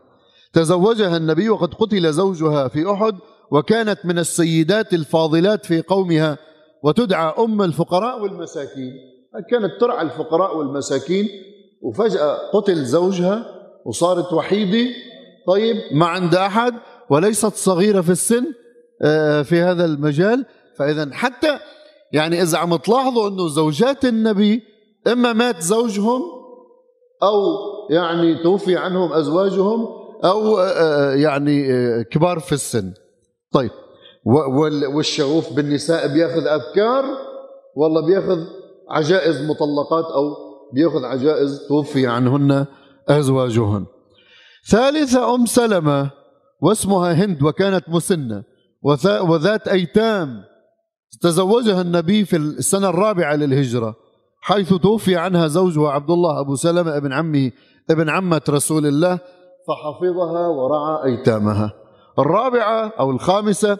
تزوجها 0.54 1.18
النبي 1.18 1.50
وقد 1.50 1.74
قتل 1.74 2.13
زوجها 2.13 2.68
في 2.68 2.92
أحد 2.94 3.16
وكانت 3.51 4.00
من 4.06 4.20
السيدات 4.20 4.94
الفاضلات 4.94 5.66
في 5.66 5.82
قومها 5.82 6.38
وتدعى 6.84 7.34
أم 7.40 7.62
الفقراء 7.62 8.22
والمساكين. 8.22 8.94
كانت 9.51 9.72
ترعى 9.82 10.01
الفقراء 10.01 10.58
والمساكين 10.58 11.28
وفجأة 11.82 12.38
قتل 12.54 12.86
زوجها 12.86 13.61
وصارت 13.86 14.34
وحيدة. 14.34 14.90
طيب 15.48 15.76
ما 15.92 16.06
عندها 16.06 16.48
أحد 16.48 16.74
وليست 17.10 17.56
صغيرة 17.56 18.02
في 18.02 18.10
السن 18.10 18.46
آه، 19.02 19.42
في 19.42 19.62
هذا 19.62 19.86
المجال. 19.86 20.46
فإذا 20.78 21.10
حتى 21.14 21.60
يعني 22.14 22.42
إذا 22.42 22.58
عم 22.58 22.76
تلاحظوا 22.76 23.30
أنه 23.30 23.48
زوجات 23.48 24.06
النبي 24.06 24.64
إما 25.08 25.34
مات 25.34 25.62
زوجهم 25.62 26.22
أو 27.24 27.42
يعني 27.90 28.44
توفي 28.44 28.78
عنهم 28.78 29.14
أزواجهم 29.14 29.88
أو 30.24 30.58
آه، 30.58 30.64
آه، 30.64 31.14
يعني 31.16 31.64
كبار 32.04 32.40
في 32.40 32.52
السن. 32.52 32.94
طيب 33.54 33.72
والشغوف 34.96 35.54
بالنساء 35.54 36.08
بيأخذ 36.08 36.48
أبكار 36.48 37.06
والله 37.76 38.06
بيأخذ 38.06 38.40
عجائز 38.90 39.42
مطلقات 39.42 40.06
أو 40.06 40.36
بيأخذ 40.74 41.06
عجائز 41.06 41.68
توفي 41.68 42.08
عنهن 42.08 42.66
أزواجهن. 43.10 43.86
ثالثة 44.70 45.36
أم 45.36 45.46
سلمة 45.46 46.12
واسمها 46.62 47.13
هند 47.13 47.43
وكانت 47.43 47.89
مسنة 47.89 48.43
وذات 49.22 49.67
أيتام. 49.67 50.43
تزوجها 51.22 51.81
النبي 51.81 52.25
في 52.25 52.38
السنة 52.38 52.89
الرابعة 52.89 53.36
للهجرة 53.36 53.96
حيث 54.41 54.74
توفي 54.74 55.15
عنها 55.15 55.48
زوجها 55.48 55.89
عبد 55.91 56.12
الله 56.12 56.39
أبو 56.39 56.55
سلمة 56.55 56.98
ابن 56.98 57.13
عمه 57.13 57.51
ابن 57.89 58.10
عمة 58.10 58.41
رسول 58.50 58.86
الله 58.88 59.20
فحفظها 59.67 60.48
ورعى 60.48 61.03
أيتامها. 61.05 61.74
الرابعة 62.20 62.93
أو 63.00 63.12
الخامسة 63.12 63.77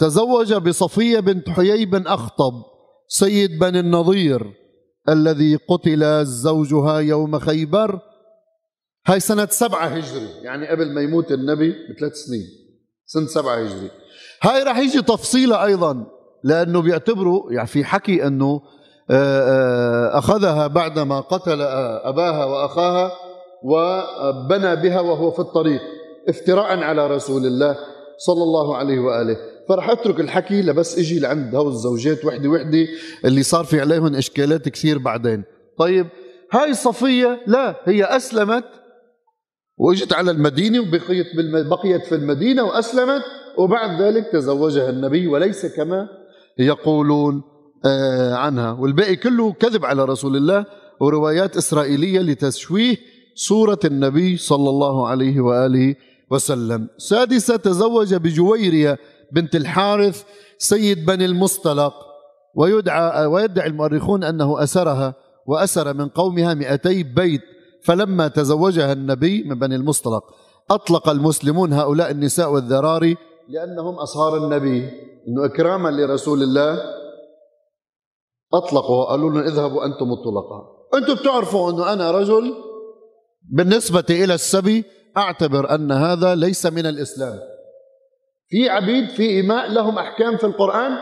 تزوج 0.00 0.54
بصفية 0.54 1.20
بنت 1.20 1.50
حيي 1.50 1.86
بن 1.86 2.06
أخطب 2.06 2.52
سيد 3.08 3.58
بني 3.58 3.80
النضير 3.80 4.52
الذي 5.08 5.56
قتل 5.56 6.24
زوجها 6.26 6.98
يوم 6.98 7.38
خيبر. 7.38 8.00
هاي 9.06 9.20
سنة 9.20 9.46
سبعة 9.50 9.86
هجري. 9.86 10.28
يعني 10.42 10.68
قبل 10.68 10.94
ما 10.94 11.00
يموت 11.00 11.32
النبي 11.32 11.74
بثلاث 11.90 12.12
سنين. 12.14 12.46
سنة 13.06 13.26
سبعة 13.26 13.56
هجري. 13.56 13.90
هاي 14.42 14.62
رح 14.62 14.78
يجي 14.78 15.02
تفصيلة 15.02 15.64
أيضا 15.64 16.06
لأنه 16.44 16.82
بيعتبروا 16.82 17.52
يعني 17.52 17.66
في 17.66 17.84
حكي 17.84 18.26
أنه 18.26 18.60
آه، 19.10 19.40
آه، 19.40 20.18
أخذها 20.18 20.66
بعدما 20.66 21.20
قتل 21.20 21.60
أباها 22.02 22.44
وأخاها 22.44 23.12
وبنى 23.64 24.76
بها 24.76 25.00
وهو 25.00 25.30
في 25.30 25.38
الطريق 25.38 25.80
افتراء 26.28 26.78
على 26.78 27.06
رسول 27.06 27.46
الله 27.46 27.76
صلى 28.18 28.42
الله 28.42 28.76
عليه 28.76 28.98
وآله. 28.98 29.36
فرح 29.68 29.90
اترك 29.90 30.20
الحكي 30.20 30.62
لبس 30.62 30.98
إجي 30.98 31.18
لعند 31.20 31.54
هول 31.54 31.72
الزوجات 31.72 32.24
وحدة 32.24 32.48
وحدة 32.48 32.86
اللي 33.24 33.42
صار 33.42 33.64
في 33.64 33.80
عليهم 33.80 34.14
إشكالات 34.14 34.68
كثير 34.68 34.98
بعدين. 34.98 35.44
طيب 35.78 36.06
هاي 36.52 36.74
صفية 36.74 37.40
لا 37.46 37.76
هي 37.84 38.04
أسلمت 38.04 38.64
وإجت 39.78 40.12
على 40.12 40.30
المدينة 40.30 40.80
وبقيت 40.80 41.26
بقيت 41.70 42.06
في 42.06 42.14
المدينة 42.14 42.62
وأسلمت 42.62 43.22
وبعد 43.58 44.02
ذلك 44.02 44.26
تزوجها 44.32 44.90
النبي 44.90 45.26
وليس 45.26 45.66
كما 45.66 46.08
يقولون 46.58 47.42
آه، 47.86 48.34
عنها. 48.34 48.72
والباقي 48.72 49.16
كله 49.16 49.52
كذب 49.52 49.84
على 49.84 50.04
رسول 50.04 50.36
الله 50.36 50.66
وروايات 51.00 51.56
إسرائيلية 51.56 52.20
لتشويه 52.20 52.96
صورة 53.34 53.78
النبي 53.84 54.36
صلى 54.36 54.70
الله 54.70 55.08
عليه 55.08 55.40
وآله 55.40 55.94
وسلم. 56.30 56.88
سادسة 56.98 57.56
تزوج 57.56 58.14
بجويرية 58.14 58.98
بنت 59.32 59.56
الحارث 59.56 60.24
سيد 60.58 61.06
بني 61.06 61.24
المصطلق 61.24 61.94
ويدعى 62.54 63.26
ويدعي 63.26 63.66
المؤرخون 63.66 64.24
أنه 64.24 64.62
أسرها 64.62 65.14
وأسر 65.46 65.94
من 65.94 66.08
قومها 66.08 66.54
مئتي 66.54 67.02
بيت 67.02 67.40
فلما 67.84 68.28
تزوجها 68.28 68.92
النبي 68.92 69.42
من 69.42 69.58
بني 69.58 69.76
المصطلق 69.76 70.24
أطلق 70.70 71.08
المسلمون 71.08 71.72
هؤلاء 71.72 72.10
النساء 72.10 72.52
والذراري 72.52 73.16
لأنهم 73.48 73.94
أصهار 73.94 74.36
النبي. 74.36 74.90
أنه 75.28 75.44
إكراما 75.44 75.88
لرسول 75.88 76.42
الله. 76.42 76.80
أطلقوا 78.54 78.96
وقالوا 78.96 79.30
لهم 79.30 79.42
اذهبوا 79.42 79.84
أنتم 79.84 80.12
الطلقاء. 80.12 80.62
أنتم 80.94 81.14
بتعرفوا 81.14 81.70
أنه 81.70 81.92
أنا 81.92 82.10
رجل 82.10 82.54
بالنسبة 83.50 84.04
إلى 84.10 84.34
السبي 84.34 84.84
أعتبر 85.16 85.74
أن 85.74 85.92
هذا 85.92 86.34
ليس 86.34 86.66
من 86.66 86.86
الإسلام. 86.86 87.38
في 88.54 88.68
عبيد 88.68 89.08
في 89.08 89.40
إماء 89.40 89.72
لهم 89.72 89.98
أحكام 89.98 90.36
في 90.36 90.44
القرآن. 90.44 90.92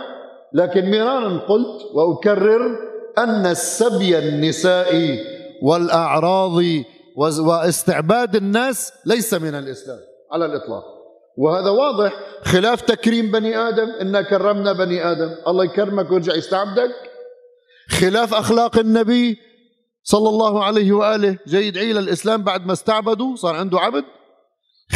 لكن 0.55 0.91
مرارا 0.91 1.39
قلت 1.39 1.83
وأكرر 1.95 2.79
أن 3.19 3.47
السبي 3.47 4.19
النسائي 4.19 5.19
والأعراض 5.63 6.63
واستعباد 7.17 8.37
الناس 8.37 8.93
ليس 9.07 9.35
من 9.35 9.55
الإسلام 9.55 9.99
على 10.33 10.47
الإطلاق. 10.47 10.85
وهذا 11.39 11.71
واضح. 11.71 12.13
خلاف 12.43 12.81
تكريم 12.81 13.31
بني 13.31 13.57
آدم 13.57 13.91
إنا 14.01 14.23
كرمنا 14.23 14.73
بني 14.73 15.11
آدم. 15.11 15.35
الله 15.47 15.65
يكرمك 15.65 16.11
ويرجع 16.11 16.35
يستعبدك. 16.35 16.91
خلاف 17.91 18.35
أخلاق 18.35 18.79
النبي 18.79 19.37
صلى 20.03 20.29
الله 20.29 20.65
عليه 20.65 20.93
وآله 20.93 21.39
جاي 21.47 21.67
يدعي 21.67 21.93
للإسلام 21.93 22.43
بعد 22.43 22.67
ما 22.67 22.73
استعبدوا 22.73 23.37
صار 23.37 23.55
عنده 23.57 23.81
عبد. 23.81 24.05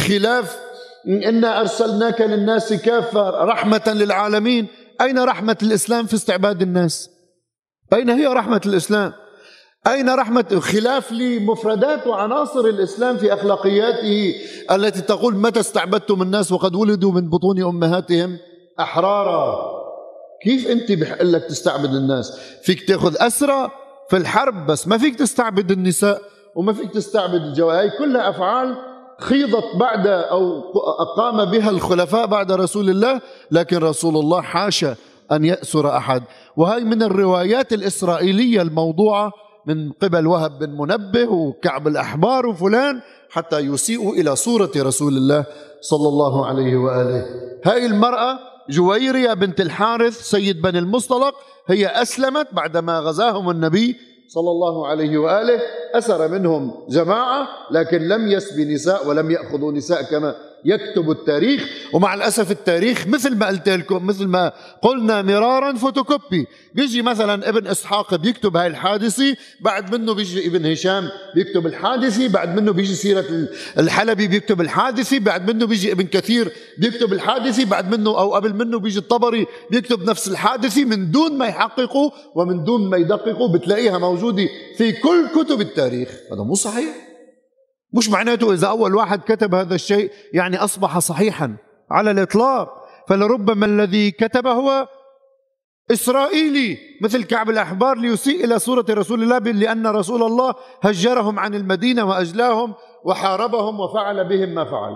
خلاف 0.07 0.66
إنا 1.07 1.59
أرسلناك 1.59 2.21
للناس 2.21 2.73
كافة 2.73 3.29
رحمة 3.29 3.83
للعالمين. 3.87 4.67
أين 5.01 5.19
رحمة 5.19 5.57
الإسلام 5.63 6.05
في 6.05 6.13
استعباد 6.13 6.61
الناس؟ 6.61 7.09
أين 7.93 8.09
هي 8.09 8.27
رحمة 8.27 8.61
الإسلام؟ 8.65 9.13
أين 9.87 10.09
رحمة 10.09 10.59
خلاف 10.59 11.11
لمفردات 11.11 12.07
وعناصر 12.07 12.59
الإسلام 12.59 13.17
في 13.17 13.33
أخلاقياته 13.33 14.35
التي 14.71 15.01
تقول 15.01 15.35
متى 15.35 15.59
استعبدتم 15.59 16.21
الناس 16.21 16.51
وقد 16.51 16.75
ولدوا 16.75 17.11
من 17.11 17.29
بطون 17.29 17.63
أمهاتهم؟ 17.63 18.37
أحرارا. 18.79 19.55
كيف 20.43 20.67
أنت 20.67 20.91
بحق 20.91 21.23
لك 21.23 21.43
تستعبد 21.43 21.93
الناس؟ 21.95 22.39
فيك 22.63 22.87
تأخذ 22.87 23.15
أسرى 23.19 23.71
في 24.09 24.17
الحرب 24.17 24.67
بس 24.67 24.87
ما 24.87 24.97
فيك 24.97 25.15
تستعبد 25.15 25.71
النساء 25.71 26.21
وما 26.55 26.73
فيك 26.73 26.91
تستعبد 26.91 27.41
الجواري 27.41 27.89
كلها 27.89 28.29
أفعال 28.29 28.75
خيضت 29.19 29.75
بعد 29.79 30.07
أو 30.07 30.61
أقام 30.99 31.51
بها 31.51 31.69
الخلفاء 31.69 32.25
بعد 32.25 32.51
رسول 32.51 32.89
الله 32.89 33.21
لكن 33.51 33.77
رسول 33.77 34.17
الله 34.17 34.41
حاشا 34.41 34.95
أن 35.31 35.45
يأسر 35.45 35.97
أحد. 35.97 36.23
وهي 36.57 36.83
من 36.83 37.03
الروايات 37.03 37.73
الإسرائيلية 37.73 38.61
الموضوعة 38.61 39.31
من 39.65 39.91
قبل 39.91 40.27
وهب 40.27 40.59
بن 40.59 40.69
منبه 40.69 41.31
وكعب 41.31 41.87
الأحبار 41.87 42.47
وفلان 42.47 43.01
حتى 43.29 43.59
يسيئوا 43.59 44.13
إلى 44.13 44.35
صورة 44.35 44.71
رسول 44.77 45.17
الله 45.17 45.45
صلى 45.81 46.07
الله 46.07 46.45
عليه 46.45 46.77
وآله. 46.77 47.25
هاي 47.65 47.85
المرأة 47.85 48.39
جويرية 48.69 49.33
بنت 49.33 49.61
الحارث 49.61 50.21
سيد 50.21 50.61
بني 50.61 50.79
المصطلق 50.79 51.35
هي 51.67 51.87
أسلمت 51.87 52.47
بعدما 52.53 52.99
غزاهم 52.99 53.49
النبي 53.49 53.95
صلى 54.27 54.51
الله 54.51 54.87
عليه 54.87 55.17
وآله 55.17 55.59
أسر 55.93 56.27
منهم 56.27 56.71
جماعة 56.89 57.47
لكن 57.71 58.07
لم 58.07 58.27
يسبي 58.27 58.73
نساء 58.73 59.07
ولم 59.07 59.31
يأخذوا 59.31 59.71
نساء 59.71 60.01
كما 60.03 60.35
يكتب 60.67 61.11
التاريخ 61.11 61.65
ومع 61.93 62.13
الأسف 62.13 62.51
التاريخ 62.51 63.07
مثل 63.07 63.35
ما 63.35 63.47
قلت 63.47 63.69
لكم 63.69 64.05
مثل 64.07 64.25
ما 64.27 64.51
قلنا 64.81 65.21
مرارا 65.21 65.73
فوتوكوبي. 65.73 66.47
بيجي 66.73 67.01
مثلا 67.01 67.49
ابن 67.49 67.67
إسحاق 67.67 68.15
بيكتب 68.15 68.57
هاي 68.57 68.67
الحادثة 68.67 69.35
بعد 69.59 69.95
منه 69.95 70.13
بيجي 70.13 70.47
ابن 70.47 70.65
هشام 70.71 71.09
بيكتب 71.35 71.67
الحادثة 71.67 72.27
بعد 72.27 72.59
منه 72.59 72.71
بيجي 72.71 72.95
سيرة 72.95 73.25
الحلبي 73.77 74.27
بيكتب 74.27 74.61
الحادثة 74.61 75.19
بعد 75.19 75.51
منه 75.51 75.65
بيجي 75.65 75.91
ابن 75.91 76.05
كثير 76.05 76.51
بيكتب 76.77 77.13
الحادثة 77.13 77.65
بعد 77.65 77.95
منه 77.95 78.09
أو 78.09 78.35
قبل 78.35 78.53
منه 78.53 78.79
بيجي 78.79 78.99
الطبري 78.99 79.45
بيكتب 79.71 80.09
نفس 80.09 80.27
الحادثة 80.27 80.85
من 80.85 81.11
دون 81.11 81.37
ما 81.37 81.45
يحققوا 81.45 82.11
ومن 82.35 82.63
دون 82.63 82.89
ما 82.89 82.97
يدققوا 82.97 83.53
بتلاقيها 83.53 83.97
موجودة 83.97 84.47
في 84.77 84.91
كل 84.91 85.27
كتب 85.35 85.61
التاريخ. 85.61 86.09
هذا 86.31 86.43
مو 86.43 86.55
صحيح؟ 86.55 87.06
مش 87.93 88.09
معناته 88.09 88.53
إذا 88.53 88.67
أول 88.67 88.95
واحد 88.95 89.21
كتب 89.21 89.55
هذا 89.55 89.75
الشيء 89.75 90.11
يعني 90.33 90.57
أصبح 90.57 90.99
صحيحا 90.99 91.55
على 91.91 92.11
الإطلاق. 92.11 92.87
فلربما 93.07 93.65
الذي 93.65 94.11
كتب 94.11 94.47
هو 94.47 94.87
إسرائيلي 95.91 96.77
مثل 97.01 97.23
كعب 97.23 97.49
الأحبار 97.49 97.97
ليسيء 97.97 98.45
إلى 98.45 98.59
صورة 98.59 98.85
رسول 98.89 99.23
الله 99.23 99.37
لأن 99.37 99.87
رسول 99.87 100.23
الله 100.23 100.55
هجرهم 100.81 101.39
عن 101.39 101.55
المدينة 101.55 102.05
وأجلاهم 102.05 102.73
وحاربهم 103.05 103.79
وفعل 103.79 104.27
بهم 104.29 104.49
ما 104.49 104.65
فعل. 104.65 104.95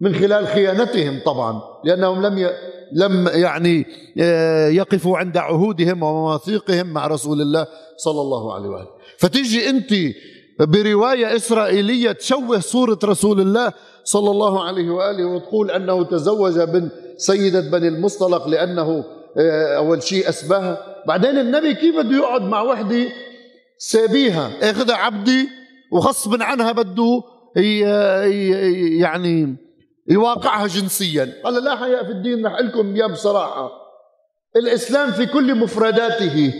من 0.00 0.14
خلال 0.14 0.46
خيانتهم 0.46 1.20
طبعا 1.26 1.60
لأنهم 1.84 2.26
لم 2.26 2.38
ي... 2.38 2.50
لم 2.92 3.28
يعني 3.28 3.86
آه، 4.20 4.68
يقفوا 4.68 5.18
عند 5.18 5.36
عهودهم 5.36 6.02
ومواثيقهم 6.02 6.86
مع 6.86 7.06
رسول 7.06 7.40
الله 7.40 7.66
صلى 7.96 8.20
الله 8.20 8.54
عليه 8.54 8.68
وآله 8.68 8.88
فتيجي 9.18 9.70
أنت 9.70 9.90
برواية 10.60 11.36
إسرائيلية 11.36 12.12
تشوه 12.12 12.60
صورة 12.60 12.98
رسول 13.04 13.40
الله 13.40 13.72
صلى 14.04 14.30
الله 14.30 14.64
عليه 14.64 14.90
وآله 14.90 15.24
وتقول 15.24 15.70
أنه 15.70 16.04
تزوج 16.04 16.58
بن 16.60 16.90
سيدة 17.16 17.60
بني 17.60 17.88
المصطلق 17.88 18.48
لأنه 18.48 19.04
آه، 19.38 19.76
أول 19.76 20.02
شيء 20.02 20.28
أسباها 20.28 21.02
بعدين 21.06 21.38
النبي 21.38 21.74
كيف 21.74 21.96
بده 21.96 22.16
يقعد 22.16 22.42
مع 22.42 22.62
وحدة 22.62 23.06
سابيها؟ 23.78 24.70
اخذها 24.70 24.96
عبدي 24.96 25.48
وغصب 25.92 26.42
عنها 26.42 26.72
بده 26.72 27.22
يعني 29.00 29.56
يواقعها 30.08 30.66
جنسيا. 30.66 31.32
قال 31.44 31.64
لا 31.64 31.76
حياء 31.76 32.04
في 32.04 32.10
الدين 32.10 32.46
رح 32.46 32.60
لكم 32.60 32.96
يا 32.96 33.06
بصراحة 33.06 33.70
الإسلام 34.56 35.10
في 35.10 35.26
كل 35.26 35.54
مفرداته 35.54 36.54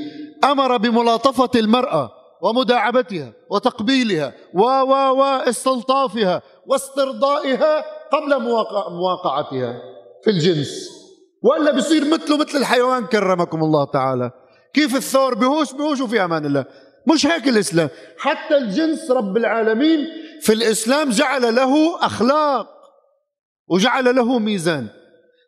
أمر 0.45 0.77
بملاطفة 0.77 1.61
المرأة. 1.61 2.18
ومداعبتها 2.43 3.33
وتقبيلها 3.51 4.33
و 4.55 4.61
و 4.61 4.93
واستلطافها 5.19 6.43
واسترضائها 6.67 7.85
قبل 8.13 8.43
مواقع 8.43 8.89
مواقعتها 8.89 9.81
في 10.25 10.31
الجنس. 10.31 10.91
وإلا 11.43 11.77
بصير 11.77 12.05
مثله 12.05 12.37
مثل 12.37 12.59
الحيوان 12.59 13.07
كرمكم 13.07 13.63
الله 13.63 13.85
تعالى. 13.93 14.31
كيف 14.75 14.97
الثور؟ 14.97 15.35
بهوش 15.35 15.73
بهوش 15.73 16.03
في 16.03 16.25
أمان 16.25 16.47
الله. 16.47 16.65
مش 17.15 17.27
هيك 17.27 17.49
الإسلام. 17.49 17.89
حتى 18.19 18.57
الجنس 18.57 19.11
رب 19.11 19.37
العالمين 19.37 20.07
في 20.41 20.53
الإسلام 20.53 21.11
جعل 21.11 21.55
له 21.55 22.07
أخلاق 22.07 22.67
وجعل 23.69 24.17
له 24.17 24.39
ميزان. 24.39 24.87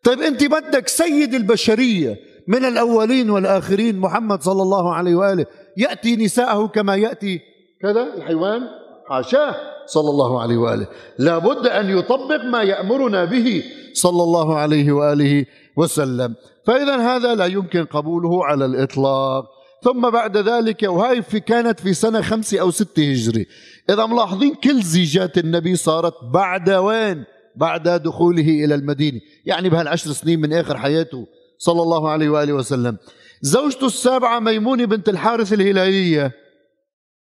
طيب 0.04 0.20
أنت 0.20 0.44
بدك 0.44 0.88
سيد 0.88 1.34
البشرية 1.34 2.16
من 2.48 2.64
الأولين 2.64 3.30
والآخرين 3.30 3.98
محمد 3.98 4.42
صلى 4.42 4.62
الله 4.62 4.94
عليه 4.94 5.14
وآله 5.14 5.46
يأتي 5.76 6.16
نساءه 6.16 6.66
كما 6.66 6.96
يأتي 6.96 7.40
كذا 7.82 8.14
الحيوان 8.16 8.62
حاشاه 9.08 9.54
صلى 9.86 10.10
الله 10.10 10.40
عليه 10.42 10.56
وآله. 10.56 10.86
لابد 11.18 11.66
أن 11.66 11.98
يطبق 11.98 12.44
ما 12.44 12.62
يأمرنا 12.62 13.24
به 13.24 13.62
صلى 13.92 14.22
الله 14.22 14.56
عليه 14.56 14.92
وآله 14.92 15.46
وسلم. 15.76 16.34
فإذا 16.66 16.96
هذا 16.96 17.34
لا 17.34 17.46
يمكن 17.46 17.84
قبوله 17.84 18.44
على 18.44 18.64
الإطلاق. 18.64 19.44
ثم 19.82 20.10
بعد 20.10 20.36
ذلك 20.36 20.82
وهي 20.82 21.22
في 21.22 21.40
كانت 21.40 21.80
في 21.80 21.94
سنة 21.94 22.20
خمسة 22.20 22.60
أو 22.60 22.70
ستة 22.70 23.12
هجري. 23.12 23.46
إذا 23.90 24.06
ملاحظين 24.06 24.54
كل 24.54 24.82
زيجات 24.82 25.38
النبي 25.38 25.76
صارت 25.76 26.14
بعد 26.32 26.70
وين؟ 26.70 27.24
بعد 27.56 27.88
دخوله 27.88 28.64
إلى 28.64 28.74
المدينة. 28.74 29.20
يعني 29.44 29.68
بهالعشر 29.68 30.12
سنين 30.12 30.40
من 30.40 30.52
آخر 30.52 30.76
حياته 30.76 31.26
صلى 31.58 31.82
الله 31.82 32.08
عليه 32.08 32.28
وآله 32.28 32.52
وسلم. 32.52 32.96
زوجته 33.42 33.86
السابعة 33.86 34.38
ميمونة 34.40 34.84
بنت 34.84 35.08
الحارث 35.08 35.52
الهلالية. 35.52 36.32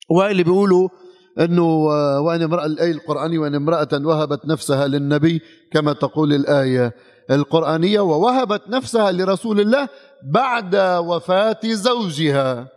وهي 0.09 0.31
اللي 0.31 0.43
بيقولوا 0.43 0.89
إنه 1.39 1.85
وإن 2.19 2.41
امرأة 2.41 2.65
الآية 2.65 2.91
القرآنية 2.91 3.39
وإن 3.39 3.55
امرأة 3.55 3.87
وهبت 3.93 4.45
نفسها 4.45 4.87
للنبي 4.87 5.41
كما 5.73 5.93
تقول 5.93 6.33
الآية 6.33 6.93
القرآنية 7.31 7.99
ووهبت 7.99 8.61
نفسها 8.69 9.11
لرسول 9.11 9.59
الله 9.59 9.89
بعد 10.33 10.75
وفاة 10.99 11.59
زوجها. 11.65 12.67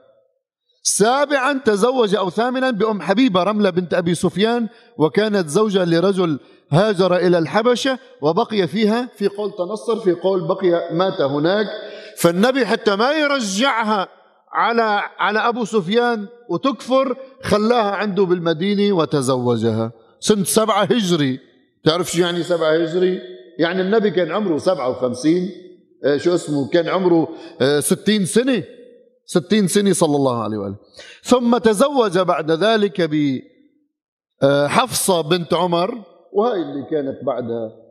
سابعا 0.82 1.52
تزوج 1.64 2.14
أو 2.14 2.30
ثامنا 2.30 2.70
بأم 2.70 3.00
حبيبة 3.02 3.42
رملة 3.42 3.70
بنت 3.70 3.94
أبي 3.94 4.14
سفيان 4.14 4.68
وكانت 4.98 5.48
زوجة 5.48 5.84
لرجل 5.84 6.38
هاجر 6.72 7.16
إلى 7.16 7.38
الحبشة 7.38 7.98
وبقي 8.22 8.66
فيها 8.66 9.08
في 9.16 9.28
قول 9.28 9.52
تنصر 9.58 10.00
في 10.00 10.12
قول 10.12 10.48
بقي 10.48 10.94
مات 10.94 11.20
هناك. 11.20 11.66
فالنبي 12.18 12.66
حتى 12.66 12.96
ما 12.96 13.12
يرجعها 13.12 14.08
على 14.52 15.02
على 15.18 15.38
أبو 15.38 15.64
سفيان 15.64 16.26
وتكفر 16.48 17.16
خلاها 17.42 17.90
عنده 17.90 18.24
بالمدينة 18.24 18.96
وتزوجها. 18.96 19.92
سنة 20.20 20.44
سبعة 20.44 20.82
هجري. 20.82 21.40
تعرف 21.84 22.12
شو 22.12 22.22
يعني 22.22 22.42
سبعة 22.42 22.76
هجري؟ 22.76 23.20
يعني 23.58 23.82
النبي 23.82 24.10
كان 24.10 24.32
عمره 24.32 24.58
سبعة 24.58 24.90
وخمسين. 24.90 25.50
آه، 26.04 26.16
شو 26.16 26.34
اسمه؟ 26.34 26.68
كان 26.68 26.88
عمره 26.88 27.28
آه، 27.60 27.80
ستين 27.80 28.24
سنة. 28.24 28.62
ستين 29.26 29.68
سنة 29.68 29.92
صلى 29.92 30.16
الله 30.16 30.42
عليه 30.42 30.58
وآله. 30.58 30.76
ثم 31.22 31.58
تزوج 31.58 32.18
بعد 32.18 32.50
ذلك 32.50 33.10
بحفصة 34.42 35.20
بنت 35.20 35.54
عمر. 35.54 35.94
وهي 36.32 36.62
اللي 36.62 36.86
كانت 36.90 37.24
بعدها. 37.24 37.87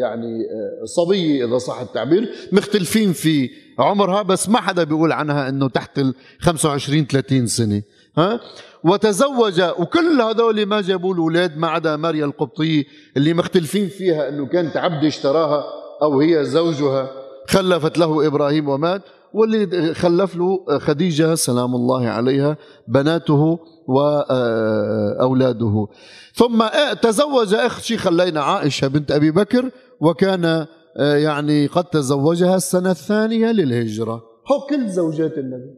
يعني 0.00 0.38
صبية 0.84 1.44
إذا 1.46 1.58
صح 1.58 1.80
التعبير. 1.80 2.32
مختلفين 2.52 3.12
في 3.12 3.50
عمرها 3.78 4.22
بس 4.22 4.48
ما 4.48 4.60
حدا 4.60 4.84
بيقول 4.84 5.12
عنها 5.12 5.48
أنه 5.48 5.68
تحت 5.68 5.98
ال 5.98 6.14
25 6.40 7.06
30 7.06 7.46
سنة. 7.46 7.82
ها؟ 8.18 8.40
وتزوج 8.84 9.62
وكل 9.78 10.20
هذول 10.20 10.66
ما 10.66 10.80
جابوا 10.80 11.14
له 11.14 11.22
أولاد 11.22 11.58
ما 11.58 11.68
عدا 11.68 11.96
ماريا 11.96 12.24
القبطية 12.24 12.84
اللي 13.16 13.34
مختلفين 13.34 13.88
فيها 13.88 14.28
إنه 14.28 14.46
كانت 14.46 14.76
عبد 14.76 15.04
اشتراها 15.04 15.64
أو 16.02 16.20
هي 16.20 16.44
زوجها 16.44 17.10
خلفت 17.48 17.98
له 17.98 18.26
إبراهيم 18.26 18.68
ومات. 18.68 19.02
واللي 19.34 19.94
خلف 19.94 20.36
له 20.36 20.78
خديجة 20.78 21.34
سلام 21.34 21.74
الله 21.74 22.08
عليها 22.08 22.56
بناته 22.88 23.58
وأولاده. 23.88 25.86
ثم 26.34 26.64
تزوج 27.02 27.54
اخت 27.54 27.82
شي 27.82 27.96
خلينا 27.96 28.40
عائشة 28.40 28.88
بنت 28.88 29.10
أبي 29.10 29.30
بكر 29.30 29.70
وكان 30.00 30.66
يعني 30.96 31.66
قد 31.66 31.84
تزوجها 31.84 32.56
السنة 32.56 32.90
الثانية 32.90 33.52
للهجرة. 33.52 34.22
هو 34.52 34.66
كل 34.70 34.88
زوجات 34.88 35.38
النبي. 35.38 35.74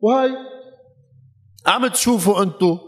وهي 0.00 0.30
عم 1.66 1.86
تشوفوا 1.86 2.42
أنتم 2.42 2.78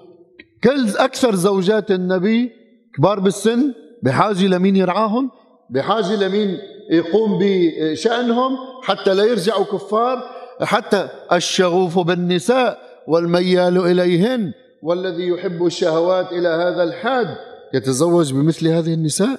كل 0.65 0.89
أكثر 0.97 1.35
زوجات 1.35 1.91
النبي 1.91 2.51
كبار 2.97 3.21
بالسن 3.21 3.75
بحاجة 4.03 4.47
لمين 4.47 4.77
يرعاهم؟ 4.77 5.31
بحاجة 5.71 6.29
لمين؟ 6.29 6.59
يقوم 6.91 7.39
بشأنهم 7.43 8.57
حتى 8.83 9.15
لا 9.15 9.25
يرجعوا 9.25 9.65
كفار 9.65 10.23
حتى 10.63 11.09
الشغوف 11.33 11.99
بالنساء 11.99 12.79
والميال 13.09 13.79
إليهن 13.79 14.53
والذي 14.83 15.29
يحب 15.29 15.67
الشهوات 15.67 16.33
إلى 16.33 16.49
هذا 16.49 16.83
الحد. 16.83 17.37
يتزوج 17.75 18.33
بمثل 18.33 18.69
هذه 18.69 18.95
النساء؟ 18.95 19.39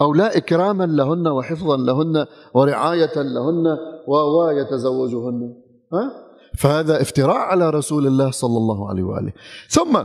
أو 0.00 0.14
لا 0.14 0.36
إكراما 0.36 0.84
لهن 0.84 1.28
وحفظا 1.28 1.76
لهن 1.76 2.26
ورعاية 2.54 3.16
لهن 3.16 3.78
و 4.08 4.50
يتزوجهن. 4.50 5.54
ها؟ 5.92 6.12
فهذا 6.58 7.02
افتراء 7.02 7.36
على 7.36 7.70
رسول 7.70 8.06
الله 8.06 8.30
صلى 8.30 8.56
الله 8.56 8.88
عليه 8.88 9.02
وآله. 9.02 9.32
ثم 9.68 10.02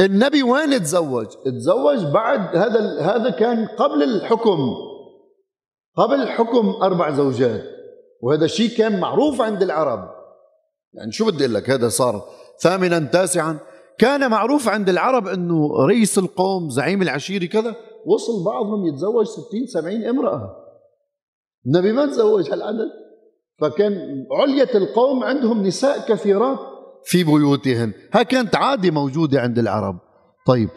النبي 0.00 0.42
وين 0.42 0.82
تزوج 0.82 1.26
تزوج 1.44 2.04
بعد 2.14 2.56
هذا 2.56 3.00
هذا 3.00 3.30
كان 3.30 3.66
قبل 3.66 4.02
الحكم. 4.02 4.58
قبل 5.96 6.22
الحكم 6.22 6.68
أربع 6.68 7.10
زوجات 7.10 7.64
وهذا 8.22 8.44
الشيء 8.44 8.76
كان 8.76 9.00
معروف 9.00 9.40
عند 9.40 9.62
العرب. 9.62 10.08
يعني 10.94 11.12
شو 11.12 11.26
بدي 11.26 11.44
أقول 11.44 11.54
لك؟ 11.54 11.70
هذا 11.70 11.88
صار 11.88 12.24
ثامنا 12.60 12.98
تاسعا. 12.98 13.58
كان 13.98 14.30
معروف 14.30 14.68
عند 14.68 14.88
العرب 14.88 15.26
إنه 15.26 15.86
رئيس 15.86 16.18
القوم 16.18 16.70
زعيم 16.70 17.02
العشيره 17.02 17.44
كذا 17.44 17.76
وصل 18.06 18.44
بعضهم 18.44 18.86
يتزوج 18.86 19.26
60 19.26 19.66
70 19.66 20.04
امرأة. 20.04 20.56
النبي 21.66 21.92
ما 21.92 22.06
تزوج 22.06 22.50
هالعدد. 22.50 22.90
فكان 23.60 24.24
علية 24.32 24.74
القوم 24.74 25.24
عندهم 25.24 25.66
نساء 25.66 26.08
كثيرات 26.08 26.58
في 27.04 27.24
بيوتهم. 27.24 27.92
ها 28.12 28.22
كانت 28.22 28.56
عادة 28.56 28.90
موجودة 28.90 29.40
عند 29.40 29.58
العرب. 29.58 29.98
طيب 30.46 30.68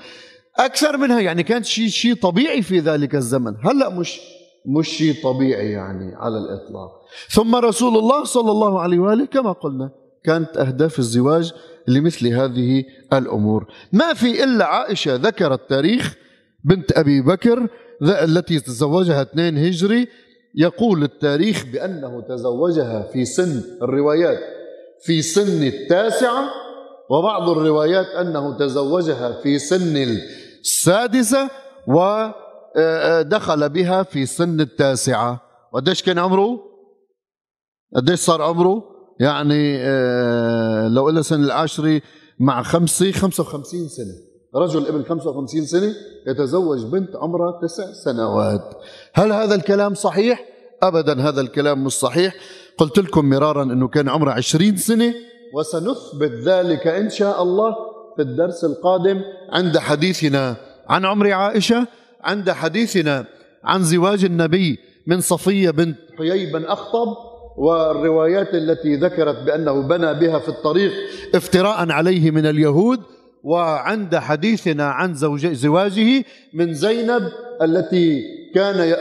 أكثر 0.60 0.98
منها 0.98 1.20
يعني 1.20 1.44
كانت 1.44 1.66
شيء 1.66 1.88
شيء 1.88 2.16
طبيعي 2.16 2.62
في 2.62 2.80
ذلك 2.80 3.16
الزمن. 3.16 3.54
هلأ 3.66 3.90
مش 3.90 4.20
مش 4.66 4.88
شيء 4.88 5.24
طبيعي 5.24 5.72
يعني 5.72 6.16
على 6.16 6.38
الإطلاق. 6.38 6.92
ثم 7.30 7.56
رسول 7.56 7.98
الله 7.98 8.24
صلى 8.24 8.52
الله 8.52 8.82
عليه 8.82 9.00
وآله 9.00 9.26
كما 9.26 9.52
قلنا 9.52 9.92
كانت 10.24 10.58
أهداف 10.58 11.00
الزواج 11.00 11.54
لمثل 11.88 12.28
هذه 12.28 12.84
الأمور. 13.14 13.68
ما 13.94 14.14
في 14.14 14.44
إلا 14.44 14.66
عائشة 14.66 15.16
ذكر 15.16 15.54
التاريخ 15.54 16.16
بنت 16.64 16.98
أبي 16.98 17.22
بكر 17.22 17.68
التي 18.02 18.60
تزوجها 18.60 19.22
اثنين 19.22 19.58
هجري. 19.58 20.08
يقول 20.56 21.04
التاريخ 21.04 21.66
بأنه 21.74 22.22
تزوجها 22.30 23.04
في 23.14 23.26
سن 23.26 23.64
الروايات 23.82 24.40
في 25.02 25.22
سن 25.22 25.64
التاسعة 25.64 26.50
وبعض 27.10 27.50
الروايات 27.50 28.06
أنه 28.06 28.58
تزوجها 28.58 29.42
في 29.42 29.60
سن 29.60 30.18
السادسة 30.62 31.50
ودخل 32.78 33.70
بها 33.70 34.04
في 34.04 34.26
سن 34.26 34.62
التاسعة 34.62 35.42
قديش 35.74 36.04
كان 36.04 36.20
عمره؟ 36.20 36.60
قديش 37.96 38.20
صار 38.20 38.42
عمره؟ 38.42 38.84
يعني 39.20 39.78
آه، 39.80 40.88
لو 40.88 41.06
قلنا 41.06 41.22
سن 41.22 41.44
العاشرة 41.44 42.02
مع 42.40 42.64
خمسة 42.64 43.12
55 43.12 43.88
سنة 43.88 44.14
رجل 44.56 44.88
ابن 44.88 45.04
55 45.04 45.66
سنة 45.66 45.94
يتزوج 46.28 46.86
بنت 46.86 47.16
عمرها 47.16 47.60
تسع 47.62 47.94
سنوات 48.06 48.76
هل 49.14 49.32
هذا 49.32 49.56
الكلام 49.56 49.94
صحيح؟ 49.94 50.46
أبدا 50.84 51.22
هذا 51.22 51.42
الكلام 51.42 51.84
مش 51.84 51.92
صحيح 51.92 52.36
قلت 52.78 53.00
لكم 53.00 53.30
مرارا 53.30 53.64
أنه 53.64 53.88
كان 53.88 54.10
عمره 54.10 54.32
عشرين 54.32 54.78
سنة 54.78 55.14
وسنثبت 55.54 56.32
ذلك 56.32 56.88
إن 56.88 57.10
شاء 57.10 57.44
الله 57.44 57.76
في 58.16 58.22
الدرس 58.22 58.64
القادم 58.64 59.22
عند 59.50 59.78
حديثنا 59.78 60.56
عن 60.90 61.06
عمر 61.06 61.32
عائشة 61.32 61.88
عند 62.24 62.52
حديثنا 62.52 63.26
عن 63.64 63.84
زواج 63.84 64.26
النبي 64.26 64.80
من 65.08 65.22
صفية 65.22 65.70
بنت 65.70 65.98
حيي 66.18 66.54
بن 66.54 66.66
أخطب 66.66 67.08
والروايات 67.58 68.54
التي 68.54 68.96
ذكرت 68.96 69.44
بأنه 69.44 69.82
بنى 69.82 70.14
بها 70.14 70.40
في 70.40 70.50
الطريق 70.50 70.92
افتراء 71.36 71.92
عليه 71.92 72.32
من 72.32 72.46
اليهود 72.46 73.00
وعند 73.44 74.16
حديثنا 74.16 74.84
عن 74.90 75.14
زواجه 75.54 76.26
من 76.54 76.74
زينب 76.74 77.32
التي 77.62 78.22
كان 78.56 78.96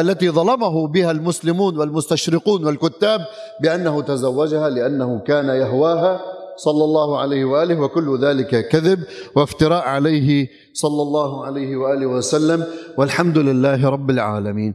التي 0.00 0.30
ظلمه 0.30 0.86
بها 0.86 1.10
المسلمون 1.10 1.78
والمستشرقون 1.78 2.64
والكتاب 2.64 3.20
بأنه 3.62 4.02
تزوجها 4.02 4.70
لأنه 4.70 5.18
كان 5.18 5.48
يهواها 5.48 6.20
صلى 6.56 6.84
الله 6.84 7.18
عليه 7.18 7.44
وآله 7.44 7.80
وكل 7.80 8.18
ذلك 8.24 8.68
كذب 8.68 9.00
وافتراء 9.36 9.82
عليه 9.88 10.48
صلى 10.72 11.02
الله 11.02 11.44
عليه 11.46 11.76
وآله 11.76 12.06
وسلم 12.06 12.64
والحمد 12.98 13.38
لله 13.38 13.88
رب 13.88 14.10
العالمين. 14.10 14.74